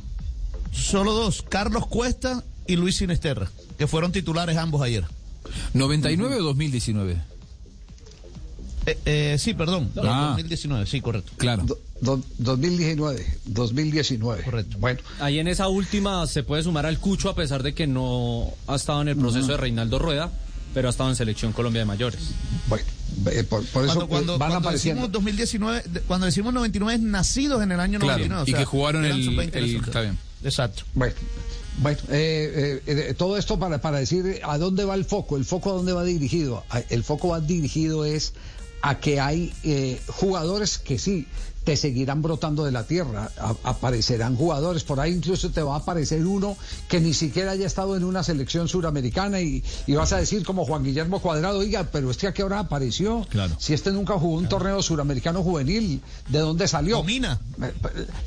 solo 0.72 1.14
dos, 1.14 1.44
Carlos 1.48 1.86
Cuesta 1.88 2.44
y 2.66 2.76
Luis 2.78 2.98
Sinesterra, 2.98 3.50
que 3.78 3.88
fueron 3.88 4.12
titulares 4.12 4.58
ambos 4.58 4.82
ayer. 4.82 5.06
¿99 5.74 6.36
o 6.40 6.44
2019? 6.44 7.22
Eh, 8.86 8.98
eh, 9.06 9.36
sí, 9.40 9.54
perdón, 9.54 9.92
del 9.94 10.08
Ah. 10.08 10.28
2019, 10.30 10.86
sí, 10.88 11.02
correcto. 11.02 11.32
Claro. 11.38 11.66
Do- 12.02 12.18
do- 12.38 12.56
2019, 12.56 13.26
2019. 13.46 14.44
Correcto. 14.44 14.78
Bueno, 14.80 15.00
Ahí 15.20 15.40
en 15.40 15.48
esa 15.48 15.68
última 15.68 16.26
se 16.28 16.44
puede 16.44 16.64
sumar 16.64 16.86
al 16.86 17.00
Cucho 17.00 17.30
a 17.30 17.36
pesar 17.36 17.62
de 17.64 17.74
que 17.74 17.88
no 17.88 18.54
ha 18.68 18.76
estado 18.76 19.02
en 19.02 19.10
el 19.10 19.18
proceso 19.18 19.48
de 19.48 19.58
Reinaldo 19.58 20.00
Rueda, 20.00 20.32
pero 20.74 20.88
ha 20.88 20.92
estado 20.92 21.10
en 21.10 21.16
selección 21.16 21.52
Colombia 21.52 21.82
de 21.82 21.86
mayores. 21.86 22.20
bueno, 22.68 22.84
eh, 23.32 23.44
por, 23.44 23.66
por 23.66 23.84
eso 23.84 23.94
Cuando, 23.96 24.08
cuando, 24.08 24.36
eh, 24.36 24.38
van 24.38 24.50
cuando 24.52 24.70
apareciendo. 24.70 25.02
decimos 25.02 25.12
2019, 25.12 25.84
de- 25.90 26.02
cuando 26.02 26.26
decimos 26.28 26.54
99 26.54 26.94
es 26.96 27.02
nacidos 27.02 27.62
en 27.64 27.72
el 27.72 27.80
año 27.80 28.00
Claro, 28.00 28.20
99. 28.20 28.42
o 28.44 28.48
y 28.48 28.52
sea, 28.52 28.60
que 28.60 28.66
jugaron 28.66 29.04
el- 29.06 29.24
sub-20 29.26 29.56
el- 29.58 29.64
resultados. 29.66 29.88
está 29.88 30.02
bien. 30.02 30.18
Exacto. 30.44 30.84
Bueno, 30.94 31.16
bueno 31.80 32.00
eh, 32.12 32.82
eh, 32.88 33.08
eh, 33.10 33.14
todo 33.18 33.36
esto 33.38 33.60
para, 33.60 33.82
para 33.82 34.00
decir 34.00 34.40
a 34.44 34.58
dónde 34.58 34.86
va 34.86 34.96
el 34.96 35.04
foco. 35.06 35.36
El 35.36 35.44
foco 35.44 35.72
a 35.72 35.74
dónde 35.74 35.92
va 35.92 36.04
dirigido. 36.06 36.64
El 36.90 37.04
foco 37.04 37.30
va 37.30 37.42
dirigido 37.42 38.06
es 38.06 38.34
a 38.82 39.00
que 39.00 39.20
hay 39.20 39.52
eh, 39.64 40.00
jugadores 40.08 40.78
que 40.78 40.98
sí 40.98 41.28
te 41.70 41.78
seguirán 41.78 42.24
brotando 42.24 42.66
de 42.66 42.72
la 42.72 42.86
tierra. 42.88 43.30
A- 43.40 43.54
aparecerán 43.64 44.36
jugadores. 44.36 44.84
Por 44.84 45.00
ahí 45.00 45.14
incluso 45.14 45.52
te 45.52 45.62
va 45.62 45.76
a 45.76 45.78
aparecer 45.78 46.26
uno 46.26 46.58
que 46.88 47.00
ni 47.00 47.14
siquiera 47.14 47.52
haya 47.52 47.68
estado 47.68 47.96
en 47.96 48.04
una 48.04 48.24
selección 48.24 48.68
suramericana 48.68 49.40
y, 49.42 49.64
y 49.86 49.94
vas 49.94 50.12
a 50.14 50.18
decir 50.18 50.44
como 50.44 50.66
Juan 50.66 50.84
Guillermo 50.84 51.22
Cuadrado, 51.22 51.60
oiga, 51.60 51.84
pero 51.92 52.10
este 52.10 52.26
a 52.26 52.34
qué 52.34 52.42
hora 52.42 52.58
apareció. 52.58 53.24
Claro. 53.30 53.56
Si 53.60 53.74
este 53.76 53.92
nunca 53.92 54.18
jugó 54.18 54.38
un 54.38 54.50
torneo 54.50 54.82
suramericano 54.82 55.44
juvenil, 55.44 56.02
¿de 56.30 56.40
dónde 56.40 56.68
salió? 56.68 56.98
Domina. 56.98 57.40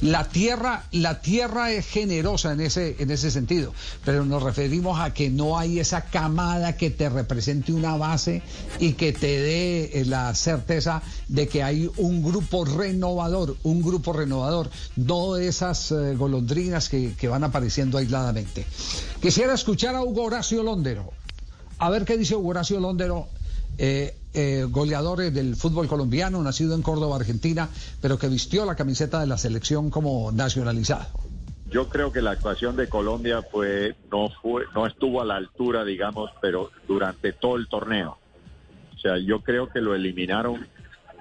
La 0.02 0.28
tierra, 0.28 0.84
la 0.92 1.20
tierra 1.20 1.72
es 1.72 1.86
generosa 1.86 2.52
en 2.52 2.60
ese, 2.60 2.94
en 3.00 3.10
ese 3.10 3.32
sentido, 3.32 3.72
pero 4.04 4.24
nos 4.24 4.42
referimos 4.44 5.00
a 5.00 5.12
que 5.12 5.30
no 5.30 5.58
hay 5.58 5.80
esa 5.80 6.02
camada 6.02 6.76
que 6.76 6.90
te 6.90 7.08
represente 7.08 7.72
una 7.72 7.96
base 7.96 8.42
y 8.78 8.92
que 8.92 9.12
te 9.12 9.40
dé 9.40 10.00
eh, 10.00 10.04
la 10.04 10.32
certeza 10.36 11.02
de 11.26 11.48
que 11.48 11.64
hay 11.64 11.90
un 11.96 12.22
grupo 12.22 12.64
renovador, 12.64 13.31
un 13.34 13.82
grupo 13.82 14.12
renovador, 14.12 14.70
no 14.96 15.36
esas 15.36 15.92
eh, 15.92 16.14
golondrinas 16.16 16.88
que, 16.88 17.28
van 17.28 17.44
apareciendo 17.44 17.98
aisladamente. 17.98 18.66
Quisiera 19.20 19.54
escuchar 19.54 19.94
a 19.94 20.02
Hugo 20.02 20.24
Horacio 20.24 20.62
Londero, 20.62 21.12
a 21.78 21.90
ver 21.90 22.04
qué 22.04 22.16
dice 22.16 22.36
Hugo 22.36 22.50
Horacio 22.50 22.80
Londero 22.80 23.28
eh, 23.78 24.14
eh, 24.34 24.66
goleador 24.68 25.18
del 25.18 25.56
fútbol 25.56 25.88
colombiano, 25.88 26.42
nacido 26.42 26.74
en 26.74 26.82
Córdoba, 26.82 27.16
Argentina, 27.16 27.68
pero 28.00 28.18
que 28.18 28.28
vistió 28.28 28.64
la 28.64 28.76
camiseta 28.76 29.20
de 29.20 29.26
la 29.26 29.38
selección 29.38 29.90
como 29.90 30.30
nacionalizado. 30.32 31.06
Yo 31.70 31.88
creo 31.88 32.12
que 32.12 32.20
la 32.20 32.32
actuación 32.32 32.76
de 32.76 32.88
Colombia 32.88 33.40
fue 33.42 33.96
no 34.10 34.28
fue 34.42 34.64
no 34.74 34.86
estuvo 34.86 35.22
a 35.22 35.24
la 35.24 35.36
altura, 35.36 35.84
digamos, 35.84 36.30
pero 36.42 36.70
durante 36.86 37.32
todo 37.32 37.56
el 37.56 37.66
torneo. 37.66 38.18
O 38.94 38.98
sea, 38.98 39.16
yo 39.18 39.40
creo 39.40 39.68
que 39.68 39.80
lo 39.80 39.94
eliminaron 39.94 40.66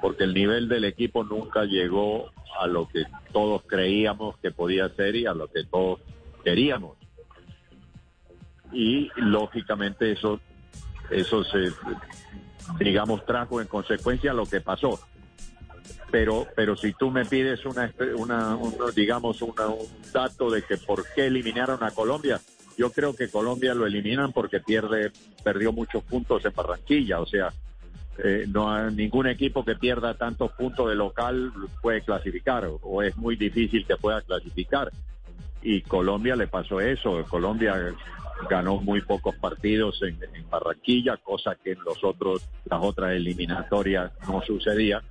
porque 0.01 0.23
el 0.23 0.33
nivel 0.33 0.67
del 0.67 0.85
equipo 0.85 1.23
nunca 1.23 1.63
llegó 1.65 2.31
a 2.59 2.67
lo 2.67 2.87
que 2.87 3.05
todos 3.31 3.61
creíamos 3.67 4.37
que 4.39 4.51
podía 4.51 4.89
ser 4.89 5.15
y 5.15 5.25
a 5.25 5.33
lo 5.33 5.47
que 5.47 5.63
todos 5.63 5.99
queríamos. 6.43 6.97
Y 8.73 9.09
lógicamente 9.15 10.11
eso, 10.11 10.39
eso 11.09 11.43
se, 11.43 11.71
digamos, 12.79 13.25
trajo 13.25 13.61
en 13.61 13.67
consecuencia 13.67 14.33
lo 14.33 14.45
que 14.45 14.61
pasó. 14.61 14.99
Pero, 16.09 16.47
pero 16.55 16.75
si 16.75 16.93
tú 16.93 17.09
me 17.09 17.25
pides 17.25 17.65
una, 17.65 17.93
una, 18.17 18.57
digamos, 18.93 19.41
un 19.41 19.53
dato 20.11 20.49
de 20.49 20.63
que 20.63 20.77
por 20.77 21.05
qué 21.13 21.27
eliminaron 21.27 21.83
a 21.83 21.91
Colombia, 21.91 22.41
yo 22.77 22.91
creo 22.91 23.15
que 23.15 23.29
Colombia 23.29 23.73
lo 23.73 23.85
eliminan 23.85 24.33
porque 24.33 24.59
pierde, 24.59 25.11
perdió 25.43 25.71
muchos 25.71 26.03
puntos 26.03 26.43
en 26.43 26.53
Barranquilla, 26.53 27.21
o 27.21 27.25
sea, 27.25 27.53
eh, 28.17 28.45
no 28.47 28.71
hay 28.71 28.93
ningún 28.93 29.27
equipo 29.27 29.63
que 29.63 29.75
pierda 29.75 30.13
tantos 30.13 30.51
puntos 30.51 30.89
de 30.89 30.95
local 30.95 31.51
puede 31.81 32.01
clasificar 32.01 32.69
o, 32.81 33.01
es 33.01 33.15
muy 33.17 33.35
difícil 33.35 33.85
que 33.85 33.95
pueda 33.95 34.21
clasificar. 34.21 34.91
Y 35.61 35.81
Colombia 35.81 36.35
le 36.35 36.47
pasó 36.47 36.81
eso. 36.81 37.23
Colombia 37.29 37.75
ganó 38.49 38.77
muy 38.77 39.01
pocos 39.01 39.35
partidos 39.35 40.01
en, 40.03 40.17
Barranquilla, 40.49 41.15
cosa 41.17 41.55
que 41.55 41.71
en 41.71 41.79
los 41.85 42.03
otros, 42.03 42.49
las 42.65 42.81
otras 42.81 43.13
eliminatorias 43.13 44.11
no 44.27 44.41
sucedía. 44.41 45.01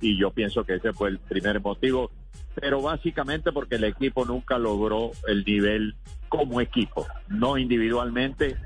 Y 0.00 0.18
yo 0.18 0.30
pienso 0.30 0.64
que 0.64 0.74
ese 0.74 0.92
fue 0.92 1.10
el 1.10 1.18
primer 1.18 1.60
motivo, 1.60 2.10
pero 2.54 2.82
básicamente 2.82 3.52
porque 3.52 3.76
el 3.76 3.84
equipo 3.84 4.24
nunca 4.24 4.58
logró 4.58 5.12
el 5.28 5.44
nivel 5.44 5.94
como 6.28 6.60
equipo, 6.60 7.06
no 7.28 7.58
individualmente, 7.58 8.56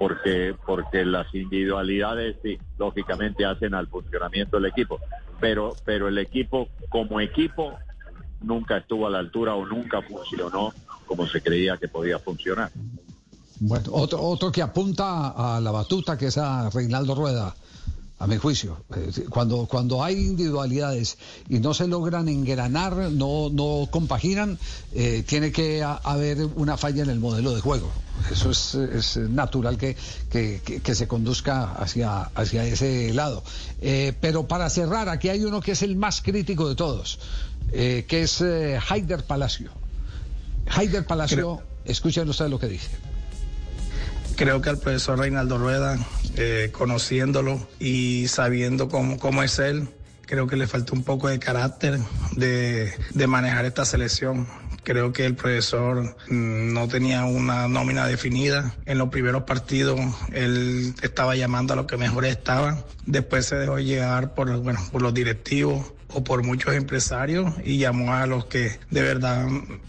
porque, 0.00 0.54
porque 0.64 1.04
las 1.04 1.26
individualidades 1.34 2.36
sí, 2.42 2.58
lógicamente 2.78 3.44
hacen 3.44 3.74
al 3.74 3.86
funcionamiento 3.86 4.56
del 4.56 4.70
equipo, 4.70 4.98
pero, 5.38 5.76
pero 5.84 6.08
el 6.08 6.16
equipo 6.16 6.68
como 6.88 7.20
equipo 7.20 7.74
nunca 8.40 8.78
estuvo 8.78 9.06
a 9.06 9.10
la 9.10 9.18
altura 9.18 9.54
o 9.54 9.66
nunca 9.66 10.00
funcionó 10.00 10.72
como 11.04 11.26
se 11.26 11.42
creía 11.42 11.76
que 11.76 11.86
podía 11.86 12.18
funcionar. 12.18 12.70
Bueno, 13.58 13.90
otro, 13.92 14.22
otro 14.22 14.50
que 14.50 14.62
apunta 14.62 15.34
a 15.36 15.60
la 15.60 15.70
batuta 15.70 16.16
que 16.16 16.28
es 16.28 16.38
a 16.38 16.70
Reinaldo 16.70 17.14
Rueda 17.14 17.54
a 18.20 18.26
mi 18.26 18.36
juicio. 18.36 18.84
Eh, 18.94 19.24
cuando, 19.30 19.66
cuando 19.66 20.04
hay 20.04 20.14
individualidades 20.14 21.16
y 21.48 21.58
no 21.58 21.72
se 21.72 21.88
logran 21.88 22.28
engranar, 22.28 22.94
no, 22.94 23.48
no 23.50 23.88
compaginan, 23.90 24.58
eh, 24.92 25.24
tiene 25.26 25.50
que 25.50 25.82
haber 25.82 26.44
una 26.44 26.76
falla 26.76 27.02
en 27.02 27.08
el 27.08 27.18
modelo 27.18 27.54
de 27.54 27.62
juego. 27.62 27.90
Eso 28.30 28.50
es, 28.50 28.74
es 28.74 29.16
natural 29.16 29.78
que, 29.78 29.96
que, 30.30 30.94
se 30.94 31.08
conduzca 31.08 31.72
hacia, 31.72 32.24
hacia 32.34 32.64
ese 32.66 33.14
lado. 33.14 33.42
Eh, 33.80 34.12
pero 34.20 34.46
para 34.46 34.68
cerrar, 34.68 35.08
aquí 35.08 35.30
hay 35.30 35.42
uno 35.42 35.62
que 35.62 35.72
es 35.72 35.80
el 35.82 35.96
más 35.96 36.20
crítico 36.20 36.68
de 36.68 36.74
todos, 36.74 37.18
que 37.72 38.04
es 38.10 38.42
Haider 38.42 39.24
Palacio. 39.24 39.70
Haider 40.66 41.06
Palacio, 41.06 41.62
escuchen 41.86 42.28
ustedes 42.28 42.50
lo 42.50 42.58
que 42.58 42.68
dice 42.68 42.90
creo 44.40 44.62
que 44.62 44.70
al 44.70 44.78
profesor 44.78 45.18
Reinaldo 45.18 45.58
Rueda, 45.58 45.98
eh, 46.40 46.70
conociéndolo 46.72 47.60
y 47.78 48.26
sabiendo 48.28 48.88
cómo, 48.88 49.18
cómo 49.18 49.42
es 49.42 49.58
él, 49.58 49.88
creo 50.26 50.46
que 50.46 50.56
le 50.56 50.66
falta 50.66 50.92
un 50.94 51.02
poco 51.02 51.28
de 51.28 51.38
carácter 51.38 51.98
de, 52.36 52.92
de 53.12 53.26
manejar 53.26 53.64
esta 53.64 53.84
selección. 53.84 54.46
Creo 54.82 55.12
que 55.12 55.26
el 55.26 55.34
profesor 55.34 56.16
mm, 56.28 56.72
no 56.72 56.88
tenía 56.88 57.24
una 57.24 57.68
nómina 57.68 58.06
definida. 58.06 58.74
En 58.86 58.98
los 58.98 59.10
primeros 59.10 59.42
partidos 59.42 60.00
él 60.32 60.94
estaba 61.02 61.36
llamando 61.36 61.74
a 61.74 61.76
los 61.76 61.86
que 61.86 61.96
mejor 61.96 62.24
estaban. 62.24 62.82
Después 63.06 63.46
se 63.46 63.56
dejó 63.56 63.78
llegar 63.78 64.34
por, 64.34 64.56
bueno, 64.62 64.80
por 64.90 65.02
los 65.02 65.12
directivos 65.12 65.92
o 66.12 66.24
por 66.24 66.42
muchos 66.44 66.74
empresarios 66.74 67.52
y 67.64 67.78
llamó 67.78 68.12
a 68.12 68.26
los 68.26 68.46
que 68.46 68.78
de 68.90 69.02
verdad 69.02 69.46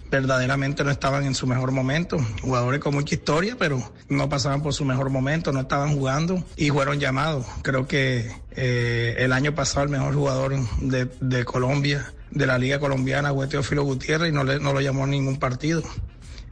verdaderamente 0.09 0.83
no 0.83 0.91
estaban 0.91 1.23
en 1.23 1.33
su 1.33 1.47
mejor 1.47 1.71
momento, 1.71 2.17
jugadores 2.41 2.81
con 2.81 2.93
mucha 2.93 3.15
historia, 3.15 3.55
pero 3.57 3.81
no 4.09 4.29
pasaban 4.29 4.61
por 4.61 4.73
su 4.73 4.83
mejor 4.83 5.09
momento, 5.09 5.51
no 5.51 5.61
estaban 5.61 5.93
jugando 5.93 6.43
y 6.57 6.69
fueron 6.69 6.99
llamados. 6.99 7.45
Creo 7.61 7.87
que 7.87 8.29
eh, 8.51 9.15
el 9.19 9.31
año 9.31 9.55
pasado 9.55 9.85
el 9.85 9.91
mejor 9.91 10.13
jugador 10.13 10.55
de, 10.81 11.07
de 11.21 11.45
Colombia, 11.45 12.13
de 12.29 12.45
la 12.45 12.57
Liga 12.57 12.79
Colombiana, 12.79 13.33
fue 13.33 13.47
Teófilo 13.47 13.83
Gutiérrez 13.83 14.29
y 14.29 14.33
no, 14.33 14.43
le, 14.43 14.59
no 14.59 14.73
lo 14.73 14.81
llamó 14.81 15.05
a 15.05 15.07
ningún 15.07 15.37
partido. 15.37 15.81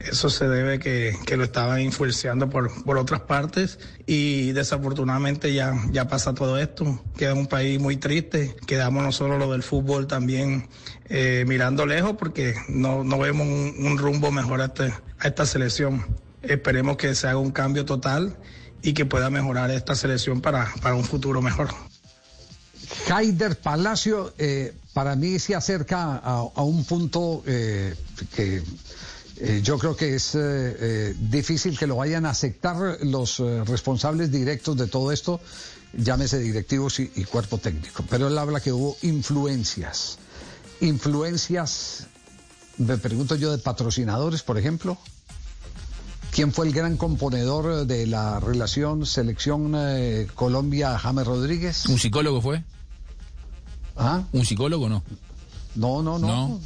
Eso 0.00 0.30
se 0.30 0.48
debe 0.48 0.78
que, 0.78 1.14
que 1.26 1.36
lo 1.36 1.44
estaban 1.44 1.80
influenciando 1.82 2.48
por, 2.48 2.84
por 2.84 2.96
otras 2.96 3.20
partes 3.20 3.78
y 4.06 4.52
desafortunadamente 4.52 5.52
ya, 5.52 5.74
ya 5.92 6.08
pasa 6.08 6.34
todo 6.34 6.58
esto. 6.58 7.02
Queda 7.18 7.34
un 7.34 7.46
país 7.46 7.78
muy 7.78 7.98
triste. 7.98 8.56
Quedamos 8.66 9.02
nosotros 9.02 9.38
lo 9.38 9.52
del 9.52 9.62
fútbol 9.62 10.06
también 10.06 10.68
eh, 11.10 11.44
mirando 11.46 11.84
lejos 11.84 12.16
porque 12.18 12.54
no, 12.68 13.04
no 13.04 13.18
vemos 13.18 13.46
un, 13.46 13.98
rumbo 13.98 14.32
mejor 14.32 14.62
a, 14.62 14.66
este, 14.66 14.94
a 15.18 15.28
esta 15.28 15.44
selección. 15.44 16.06
Esperemos 16.42 16.96
que 16.96 17.14
se 17.14 17.28
haga 17.28 17.38
un 17.38 17.50
cambio 17.50 17.84
total 17.84 18.38
y 18.80 18.94
que 18.94 19.04
pueda 19.04 19.28
mejorar 19.28 19.70
esta 19.70 19.94
selección 19.94 20.40
para, 20.40 20.72
para 20.80 20.94
un 20.94 21.04
futuro 21.04 21.42
mejor. 21.42 21.68
Haider 23.12 23.58
Palacio, 23.58 24.32
eh, 24.38 24.72
para 24.94 25.14
mí 25.14 25.38
se 25.38 25.54
acerca 25.54 26.16
a, 26.16 26.48
a 26.54 26.62
un 26.62 26.86
punto 26.86 27.42
eh, 27.46 27.94
que 28.34 28.62
eh, 29.42 29.60
yo 29.62 29.78
creo 29.78 29.96
que 29.96 30.14
es 30.14 30.34
eh, 30.34 30.38
eh, 30.38 31.14
difícil 31.18 31.78
que 31.78 31.86
lo 31.86 31.96
vayan 31.96 32.26
a 32.26 32.30
aceptar 32.30 32.98
los 33.02 33.38
responsables 33.38 34.30
directos 34.30 34.76
de 34.76 34.86
todo 34.86 35.12
esto, 35.12 35.40
llámese 35.94 36.38
directivos 36.38 37.00
y, 37.00 37.08
cuerpo 37.24 37.56
técnico. 37.56 38.04
Pero 38.10 38.28
él 38.28 38.36
habla 38.36 38.60
que 38.60 38.70
hubo 38.70 38.98
influencias. 39.02 40.18
Influencias, 40.80 42.06
me 42.76 42.98
pregunto 42.98 43.34
yo, 43.34 43.50
de 43.50 43.58
patrocinadores, 43.58 44.42
por 44.42 44.58
ejemplo. 44.58 44.98
¿Quién 46.32 46.52
fue 46.52 46.66
el 46.66 46.72
gran 46.72 46.96
componedor 46.96 47.86
de 47.86 48.06
la 48.06 48.40
relación 48.40 49.04
selección 49.06 49.74
Colombia-James 50.34 51.26
Rodríguez? 51.26 51.86
¿Un 51.86 51.98
psicólogo 51.98 52.40
fue? 52.40 52.62
¿Ah? 53.96 54.22
¿Un 54.32 54.44
psicólogo 54.44 54.88
no? 54.88 55.02
No, 55.74 56.02
no, 56.02 56.18
no. 56.18 56.60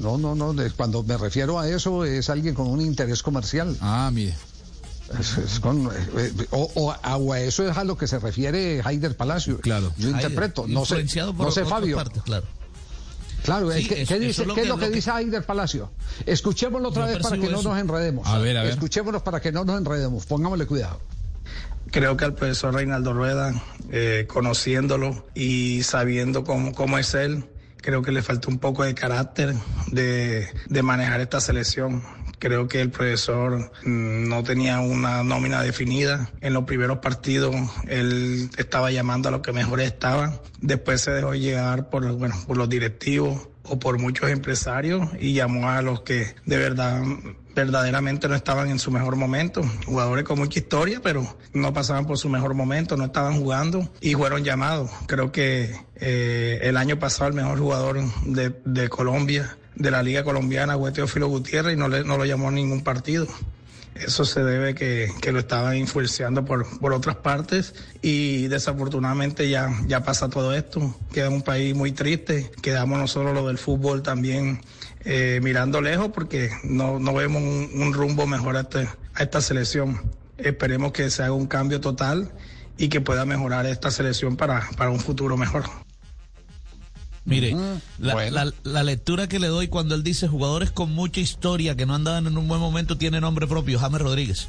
No, 0.00 0.18
no, 0.18 0.34
no. 0.34 0.54
Cuando 0.76 1.02
me 1.02 1.16
refiero 1.16 1.58
a 1.58 1.68
eso 1.68 2.04
es 2.04 2.30
alguien 2.30 2.54
con 2.54 2.66
un 2.66 2.80
interés 2.80 3.22
comercial. 3.22 3.76
Ah, 3.80 4.10
mire. 4.12 4.34
Eh, 5.12 6.46
o, 6.50 6.94
a 7.02 7.40
eso 7.40 7.68
es 7.68 7.76
a 7.76 7.82
lo 7.82 7.96
que 7.96 8.06
se 8.06 8.18
refiere 8.18 8.80
Haider 8.84 9.16
Palacio. 9.16 9.60
Claro. 9.60 9.92
Yo 9.98 10.10
interpreto. 10.10 10.66
No 10.68 10.84
sé, 10.84 11.04
no 11.36 11.50
sé 11.50 11.64
Fabio. 11.64 12.02
claro. 12.24 12.46
Claro, 13.42 13.70
¿qué, 13.70 14.18
dice, 14.18 14.42
es 14.42 14.46
lo, 14.68 14.76
que, 14.76 14.90
dice 14.90 15.10
Haider 15.10 15.44
Palacio? 15.44 15.90
Escuchémoslo 16.26 16.90
otra 16.90 17.06
vez 17.06 17.18
para 17.18 17.38
que 17.38 17.48
no 17.48 17.62
nos 17.62 17.78
enredemos. 17.78 18.28
A 18.28 18.38
ver, 18.38 18.56
a 18.58 18.62
ver. 18.62 18.72
Escuchémoslo 18.72 19.24
para 19.24 19.40
que 19.40 19.50
no 19.50 19.64
nos 19.64 19.78
enredemos. 19.78 20.26
Pongámosle 20.26 20.66
cuidado. 20.66 21.00
Creo 21.90 22.16
que 22.16 22.26
al 22.26 22.34
profesor 22.34 22.74
Reinaldo 22.74 23.14
Rueda, 23.14 23.54
eh, 23.90 24.26
conociéndolo 24.28 25.26
y 25.34 25.82
sabiendo 25.82 26.44
cómo, 26.44 26.72
cómo 26.74 26.98
es 26.98 27.14
él, 27.14 27.44
Creo 27.82 28.02
que 28.02 28.12
le 28.12 28.22
faltó 28.22 28.48
un 28.50 28.58
poco 28.58 28.84
de 28.84 28.94
carácter 28.94 29.54
de, 29.90 30.48
de 30.68 30.82
manejar 30.82 31.20
esta 31.20 31.40
selección. 31.40 32.02
Creo 32.38 32.68
que 32.68 32.80
el 32.80 32.90
profesor 32.90 33.70
mm, 33.84 34.28
no 34.28 34.42
tenía 34.42 34.80
una 34.80 35.22
nómina 35.22 35.62
definida. 35.62 36.30
En 36.40 36.54
los 36.54 36.64
primeros 36.64 36.98
partidos 36.98 37.54
él 37.88 38.50
estaba 38.56 38.90
llamando 38.90 39.28
a 39.28 39.32
los 39.32 39.42
que 39.42 39.52
mejor 39.52 39.80
estaban. 39.80 40.40
Después 40.60 41.00
se 41.02 41.10
dejó 41.10 41.34
llegar 41.34 41.90
por, 41.90 42.10
bueno, 42.12 42.34
por 42.46 42.56
los 42.56 42.68
directivos 42.68 43.48
o 43.64 43.78
por 43.78 43.98
muchos 43.98 44.30
empresarios 44.30 45.08
y 45.18 45.34
llamó 45.34 45.68
a 45.68 45.82
los 45.82 46.00
que 46.00 46.34
de 46.44 46.56
verdad 46.56 47.02
verdaderamente 47.60 48.26
no 48.26 48.34
estaban 48.34 48.70
en 48.70 48.78
su 48.78 48.90
mejor 48.90 49.16
momento. 49.16 49.62
Jugadores 49.84 50.24
con 50.24 50.38
mucha 50.38 50.58
historia, 50.58 51.00
pero 51.02 51.36
no 51.52 51.72
pasaban 51.72 52.06
por 52.06 52.16
su 52.16 52.28
mejor 52.28 52.54
momento, 52.54 52.96
no 52.96 53.04
estaban 53.04 53.38
jugando 53.38 53.88
y 54.00 54.14
fueron 54.14 54.44
llamados. 54.44 54.90
Creo 55.06 55.30
que 55.30 55.76
eh, 55.96 56.60
el 56.62 56.76
año 56.76 56.98
pasado 56.98 57.28
el 57.28 57.34
mejor 57.34 57.58
jugador 57.58 58.00
de, 58.24 58.88
Colombia, 58.88 59.58
de 59.74 59.90
la 59.90 60.02
Liga 60.02 60.24
Colombiana, 60.24 60.78
fue 60.78 60.92
Teófilo 60.92 61.28
Gutiérrez 61.28 61.74
y 61.74 61.76
no, 61.76 61.88
le, 61.88 62.02
lo 62.02 62.24
llamó 62.24 62.48
a 62.48 62.52
ningún 62.52 62.82
partido. 62.82 63.26
Eso 63.94 64.24
se 64.24 64.42
debe 64.42 64.74
que, 64.74 65.12
que 65.20 65.32
lo 65.32 65.40
estaban 65.40 65.76
influenciando 65.76 66.44
por, 66.44 66.66
por 66.78 66.94
otras 66.94 67.16
partes 67.16 67.74
y 68.00 68.46
desafortunadamente 68.46 69.50
ya, 69.50 69.68
ya 69.86 70.02
pasa 70.02 70.30
todo 70.30 70.54
esto. 70.54 70.96
Queda 71.12 71.28
un 71.28 71.42
país 71.42 71.74
muy 71.74 71.92
triste. 71.92 72.50
Quedamos 72.62 72.98
nosotros 72.98 73.34
lo 73.34 73.46
del 73.48 73.58
fútbol 73.58 74.02
también 74.02 74.62
eh, 75.04 75.40
mirando 75.42 75.80
lejos 75.80 76.10
porque 76.14 76.50
no, 76.64 76.98
no 76.98 77.14
vemos 77.14 77.42
un, 77.42 77.92
rumbo 77.94 78.26
mejor 78.26 78.56
a, 78.56 78.60
este, 78.60 78.88
a 79.14 79.22
esta 79.22 79.40
selección. 79.40 80.00
Esperemos 80.38 80.92
que 80.92 81.10
se 81.10 81.22
haga 81.22 81.32
un 81.32 81.46
cambio 81.46 81.80
total 81.80 82.32
y 82.78 82.88
que 82.88 83.00
pueda 83.00 83.24
mejorar 83.26 83.66
esta 83.66 83.90
selección 83.90 84.36
para, 84.36 84.68
para 84.76 84.90
un 84.90 85.00
futuro 85.00 85.36
mejor. 85.36 85.64
Mire, 87.26 87.54
la, 87.98 88.30
la- 88.30 88.52
la 88.62 88.82
lectura 88.82 89.28
que 89.28 89.38
le 89.38 89.48
doy 89.48 89.68
cuando 89.68 89.94
él 89.94 90.02
dice 90.02 90.26
jugadores 90.26 90.70
con 90.70 90.90
mucha 90.92 91.20
historia 91.20 91.76
que 91.76 91.84
no 91.84 91.94
andaban 91.94 92.26
en 92.26 92.38
un 92.38 92.48
buen 92.48 92.60
momento 92.60 92.96
tiene 92.96 93.20
nombre 93.20 93.46
propio, 93.46 93.78
James 93.78 94.00
Rodríguez. 94.00 94.48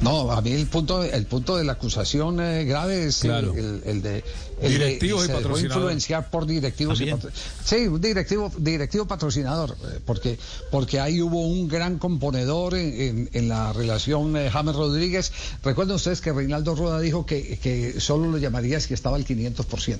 No, 0.00 0.30
a 0.32 0.40
mí 0.40 0.52
el 0.52 0.66
punto, 0.66 1.02
el 1.04 1.26
punto 1.26 1.56
de 1.56 1.64
la 1.64 1.72
acusación 1.72 2.40
eh, 2.40 2.64
grave 2.64 3.04
es 3.06 3.22
el- 3.24 3.30
Claro. 3.30 3.52
el, 3.54 3.82
el 3.84 4.02
de 4.02 4.24
Directivos 4.68 5.24
y 5.24 5.28
dejó 5.28 5.38
patrocinadores. 5.40 5.76
influenciar 5.76 6.30
por 6.30 6.46
directivos 6.46 7.00
y 7.00 7.06
patro- 7.10 7.30
sí, 7.64 7.76
un 7.86 8.00
directivo, 8.00 8.52
directivo 8.58 9.06
patrocinador, 9.06 9.76
eh, 9.82 10.00
porque 10.04 10.38
porque 10.70 11.00
ahí 11.00 11.20
hubo 11.22 11.40
un 11.46 11.68
gran 11.68 11.98
componedor 11.98 12.74
en, 12.74 13.00
en- 13.00 13.30
en 13.32 13.48
la 13.48 13.72
relación 13.72 14.36
eh, 14.36 14.50
James 14.50 14.74
Rodríguez. 14.74 15.32
Recuerden 15.64 15.96
ustedes 15.96 16.20
que 16.20 16.32
Reinaldo 16.32 16.74
Rueda 16.74 17.00
dijo 17.00 17.24
que, 17.26 17.58
que 17.58 18.00
solo 18.00 18.30
lo 18.30 18.38
llamaría 18.38 18.80
si 18.80 18.92
estaba 18.94 19.16
al 19.16 19.24
500%, 19.26 19.98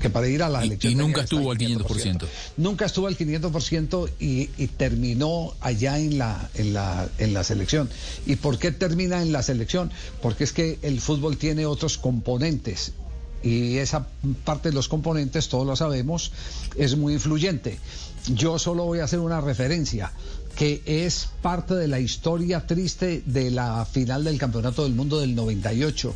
que 0.00 0.10
para 0.10 0.28
ir 0.28 0.42
a 0.42 0.48
la 0.48 0.62
Y- 0.64 0.68
elección 0.68 0.92
y 0.92 0.96
nunca 0.96 1.22
estuvo 1.22 1.50
al 1.52 1.58
500%. 1.58 2.26
Nunca 2.56 2.86
estuvo 2.86 3.06
al 3.06 3.16
500% 3.16 4.10
y, 4.20 4.50
y 4.58 4.66
terminó 4.68 5.54
allá 5.60 5.98
en 5.98 6.18
la, 6.18 6.50
en, 6.54 6.74
la, 6.74 7.08
en 7.18 7.34
la 7.34 7.44
selección. 7.44 7.88
¿Y 8.26 8.36
por 8.36 8.58
qué 8.58 8.72
termina 8.72 9.22
en 9.22 9.32
la 9.32 9.42
selección? 9.42 9.90
Porque 10.20 10.44
es 10.44 10.52
que 10.52 10.78
el 10.82 11.00
fútbol 11.00 11.36
tiene 11.36 11.66
otros 11.66 11.98
componentes 11.98 12.92
y 13.42 13.78
esa 13.78 14.06
parte 14.44 14.70
de 14.70 14.74
los 14.74 14.88
componentes, 14.88 15.48
todos 15.48 15.66
lo 15.66 15.76
sabemos, 15.76 16.32
es 16.76 16.96
muy 16.96 17.14
influyente. 17.14 17.78
Yo 18.28 18.58
solo 18.58 18.84
voy 18.84 19.00
a 19.00 19.04
hacer 19.04 19.18
una 19.18 19.40
referencia 19.40 20.12
que 20.54 20.82
es 20.86 21.28
parte 21.40 21.74
de 21.74 21.88
la 21.88 21.98
historia 21.98 22.66
triste 22.66 23.22
de 23.26 23.50
la 23.50 23.84
final 23.84 24.24
del 24.24 24.38
Campeonato 24.38 24.84
del 24.84 24.94
Mundo 24.94 25.18
del 25.18 25.34
98, 25.34 26.14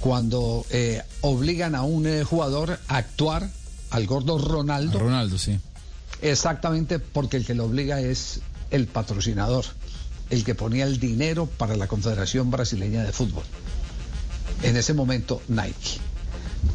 cuando 0.00 0.64
eh, 0.70 1.02
obligan 1.20 1.74
a 1.74 1.82
un 1.82 2.06
eh, 2.06 2.24
jugador 2.24 2.78
a 2.88 2.96
actuar, 2.96 3.50
al 3.90 4.06
gordo 4.06 4.38
Ronaldo, 4.38 4.98
Ronaldo, 4.98 5.38
sí. 5.38 5.58
Exactamente 6.20 6.98
porque 6.98 7.36
el 7.36 7.46
que 7.46 7.54
lo 7.54 7.64
obliga 7.64 8.00
es 8.00 8.40
el 8.70 8.86
patrocinador, 8.86 9.64
el 10.30 10.44
que 10.44 10.54
ponía 10.54 10.84
el 10.84 10.98
dinero 10.98 11.46
para 11.46 11.76
la 11.76 11.86
Confederación 11.86 12.50
Brasileña 12.50 13.04
de 13.04 13.12
Fútbol. 13.12 13.44
En 14.62 14.76
ese 14.76 14.92
momento, 14.94 15.40
Nike. 15.48 16.00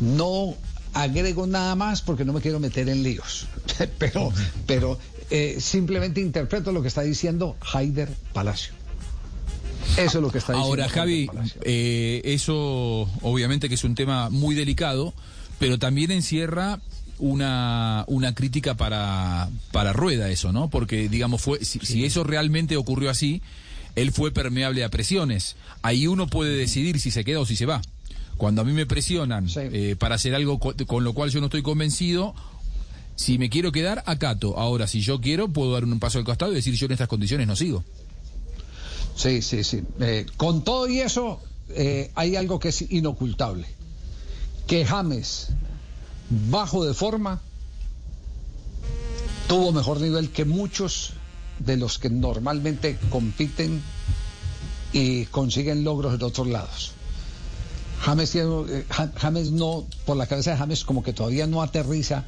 No 0.03 0.55
agrego 0.93 1.47
nada 1.47 1.75
más 1.75 2.01
porque 2.01 2.25
no 2.25 2.33
me 2.33 2.41
quiero 2.41 2.59
meter 2.59 2.89
en 2.89 3.03
líos, 3.03 3.47
pero, 3.97 4.31
pero 4.65 4.99
eh, 5.29 5.57
simplemente 5.59 6.21
interpreto 6.21 6.71
lo 6.71 6.81
que 6.81 6.87
está 6.89 7.01
diciendo 7.01 7.57
Haider 7.73 8.09
Palacio. 8.33 8.73
Eso 9.97 10.17
es 10.17 10.21
lo 10.21 10.31
que 10.31 10.37
está 10.37 10.53
diciendo. 10.53 10.69
Ahora, 10.69 10.89
Javi, 10.89 11.29
eh, 11.63 12.21
eso 12.25 13.09
obviamente 13.21 13.69
que 13.69 13.75
es 13.75 13.83
un 13.83 13.95
tema 13.95 14.29
muy 14.29 14.55
delicado, 14.55 15.13
pero 15.59 15.79
también 15.79 16.11
encierra 16.11 16.79
una, 17.19 18.03
una 18.07 18.33
crítica 18.33 18.75
para, 18.75 19.49
para 19.71 19.93
Rueda 19.93 20.29
eso, 20.29 20.51
¿no? 20.51 20.69
Porque, 20.69 21.09
digamos, 21.09 21.41
fue 21.41 21.63
si, 21.63 21.79
si 21.79 22.05
eso 22.05 22.23
realmente 22.23 22.75
ocurrió 22.75 23.09
así, 23.09 23.41
él 23.95 24.11
fue 24.11 24.31
permeable 24.31 24.83
a 24.83 24.89
presiones. 24.89 25.55
Ahí 25.81 26.07
uno 26.07 26.27
puede 26.27 26.57
decidir 26.57 26.99
si 26.99 27.11
se 27.11 27.23
queda 27.23 27.39
o 27.39 27.45
si 27.45 27.55
se 27.55 27.65
va. 27.65 27.81
Cuando 28.37 28.61
a 28.61 28.65
mí 28.65 28.73
me 28.73 28.85
presionan 28.85 29.47
eh, 29.55 29.95
para 29.97 30.15
hacer 30.15 30.33
algo 30.35 30.59
co- 30.59 30.73
con 30.87 31.03
lo 31.03 31.13
cual 31.13 31.29
yo 31.29 31.39
no 31.39 31.45
estoy 31.47 31.61
convencido, 31.61 32.33
si 33.15 33.37
me 33.37 33.49
quiero 33.49 33.71
quedar, 33.71 34.03
acato. 34.05 34.57
Ahora, 34.57 34.87
si 34.87 35.01
yo 35.01 35.21
quiero, 35.21 35.47
puedo 35.47 35.71
dar 35.73 35.83
un 35.85 35.99
paso 35.99 36.17
al 36.17 36.23
costado 36.25 36.51
y 36.51 36.55
decir 36.55 36.73
yo 36.75 36.85
en 36.87 36.93
estas 36.93 37.07
condiciones 37.07 37.47
no 37.47 37.55
sigo. 37.55 37.83
Sí, 39.15 39.41
sí, 39.41 39.63
sí. 39.63 39.83
Eh, 39.99 40.25
con 40.37 40.63
todo 40.63 40.87
y 40.89 40.99
eso, 40.99 41.39
eh, 41.69 42.11
hay 42.15 42.35
algo 42.35 42.59
que 42.59 42.69
es 42.69 42.81
inocultable. 42.91 43.67
Que 44.65 44.83
James, 44.85 45.49
bajo 46.49 46.83
de 46.85 46.93
forma, 46.95 47.39
tuvo 49.47 49.71
mejor 49.71 50.01
nivel 50.01 50.29
que 50.31 50.45
muchos 50.45 51.11
de 51.59 51.77
los 51.77 51.99
que 51.99 52.09
normalmente 52.09 52.97
compiten 53.09 53.81
y 54.91 55.25
consiguen 55.25 55.83
logros 55.83 56.15
en 56.15 56.23
otros 56.23 56.47
lados. 56.47 56.93
James, 58.03 58.35
eh, 58.35 58.85
Ja- 58.89 59.11
James 59.15 59.51
no, 59.51 59.85
por 60.05 60.17
la 60.17 60.27
cabeza 60.27 60.51
de 60.51 60.57
James 60.57 60.83
como 60.83 61.03
que 61.03 61.13
todavía 61.13 61.47
no 61.47 61.61
aterriza 61.61 62.25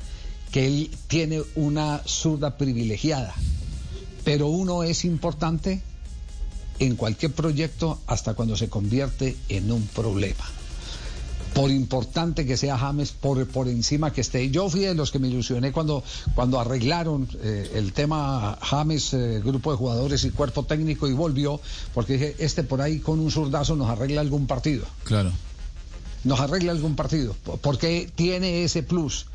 que 0.51 0.65
él 0.67 0.89
tiene 1.07 1.41
una 1.55 2.01
zurda 2.07 2.57
privilegiada. 2.57 3.33
Pero 4.23 4.47
uno 4.47 4.83
es 4.83 5.03
importante 5.05 5.81
en 6.79 6.95
cualquier 6.95 7.31
proyecto 7.33 7.99
hasta 8.07 8.33
cuando 8.33 8.55
se 8.57 8.69
convierte 8.69 9.35
en 9.49 9.71
un 9.71 9.85
problema. 9.87 10.43
Por 11.53 11.71
importante 11.71 12.45
que 12.45 12.57
sea 12.57 12.77
James, 12.77 13.11
por, 13.11 13.47
por 13.47 13.69
encima 13.69 14.11
que 14.11 14.19
esté. 14.21 14.49
Yo 14.49 14.69
fui 14.69 14.81
de 14.81 14.93
los 14.93 15.11
que 15.11 15.19
me 15.19 15.29
ilusioné 15.29 15.71
cuando, 15.71 16.03
cuando 16.35 16.59
arreglaron 16.59 17.29
eh, 17.41 17.71
el 17.75 17.93
tema 17.93 18.57
James, 18.61 19.13
eh, 19.13 19.41
grupo 19.43 19.71
de 19.71 19.77
jugadores 19.77 20.25
y 20.25 20.31
cuerpo 20.31 20.63
técnico 20.63 21.07
y 21.07 21.13
volvió, 21.13 21.61
porque 21.93 22.13
dije, 22.13 22.35
este 22.39 22.63
por 22.63 22.81
ahí 22.81 22.99
con 22.99 23.19
un 23.19 23.31
zurdazo 23.31 23.75
nos 23.77 23.89
arregla 23.89 24.19
algún 24.21 24.47
partido. 24.47 24.85
Claro. 25.05 25.31
Nos 26.25 26.39
arregla 26.41 26.73
algún 26.73 26.95
partido, 26.97 27.33
porque 27.61 28.11
tiene 28.15 28.63
ese 28.65 28.83
plus. 28.83 29.27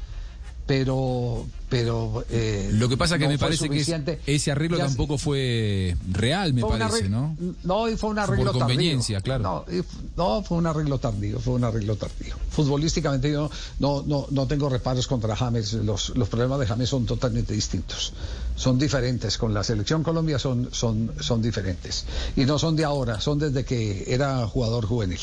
Pero, 0.66 1.48
pero 1.68 2.24
eh, 2.30 2.70
Lo 2.74 2.88
que 2.88 2.96
pasa 2.96 3.18
que 3.18 3.24
no 3.24 3.30
me 3.30 3.38
parece 3.38 3.68
que 3.68 3.84
ese 4.26 4.52
arreglo 4.52 4.78
Ya- 4.78 4.86
tampoco 4.86 5.18
fue 5.18 5.96
real, 6.12 6.52
me 6.54 6.60
fue 6.60 6.78
parece, 6.78 7.06
arreglo- 7.06 7.10
¿no? 7.10 7.36
No, 7.64 7.88
y 7.88 7.96
fue 7.96 8.10
un 8.10 8.20
arreglo 8.20 8.52
por 8.52 8.60
conveniencia, 8.60 9.20
tardío. 9.20 9.42
claro. 9.42 9.64
No, 10.16 10.36
no, 10.36 10.42
fue 10.44 10.58
un 10.58 10.66
arreglo 10.66 10.98
tardío, 10.98 11.40
fue 11.40 11.54
un 11.54 11.64
arreglo 11.64 11.96
tardío. 11.96 12.36
Futbolísticamente 12.50 13.32
yo 13.32 13.50
no, 13.80 14.04
no, 14.06 14.26
no 14.30 14.46
tengo 14.46 14.68
reparos 14.68 15.08
contra 15.08 15.34
James, 15.34 15.72
los, 15.72 16.10
los 16.10 16.28
problemas 16.28 16.60
de 16.60 16.66
James 16.68 16.88
son 16.88 17.04
totalmente 17.04 17.52
distintos. 17.52 18.12
Son 18.54 18.78
diferentes, 18.78 19.38
con 19.38 19.52
la 19.52 19.64
selección 19.64 20.04
Colombia 20.04 20.38
son, 20.38 20.68
son, 20.70 21.10
son 21.18 21.42
diferentes. 21.42 22.04
Y 22.36 22.44
no 22.44 22.60
son 22.60 22.76
de 22.76 22.84
ahora, 22.84 23.20
son 23.20 23.40
desde 23.40 23.64
que 23.64 24.04
era 24.06 24.46
jugador 24.46 24.86
juvenil. 24.86 25.18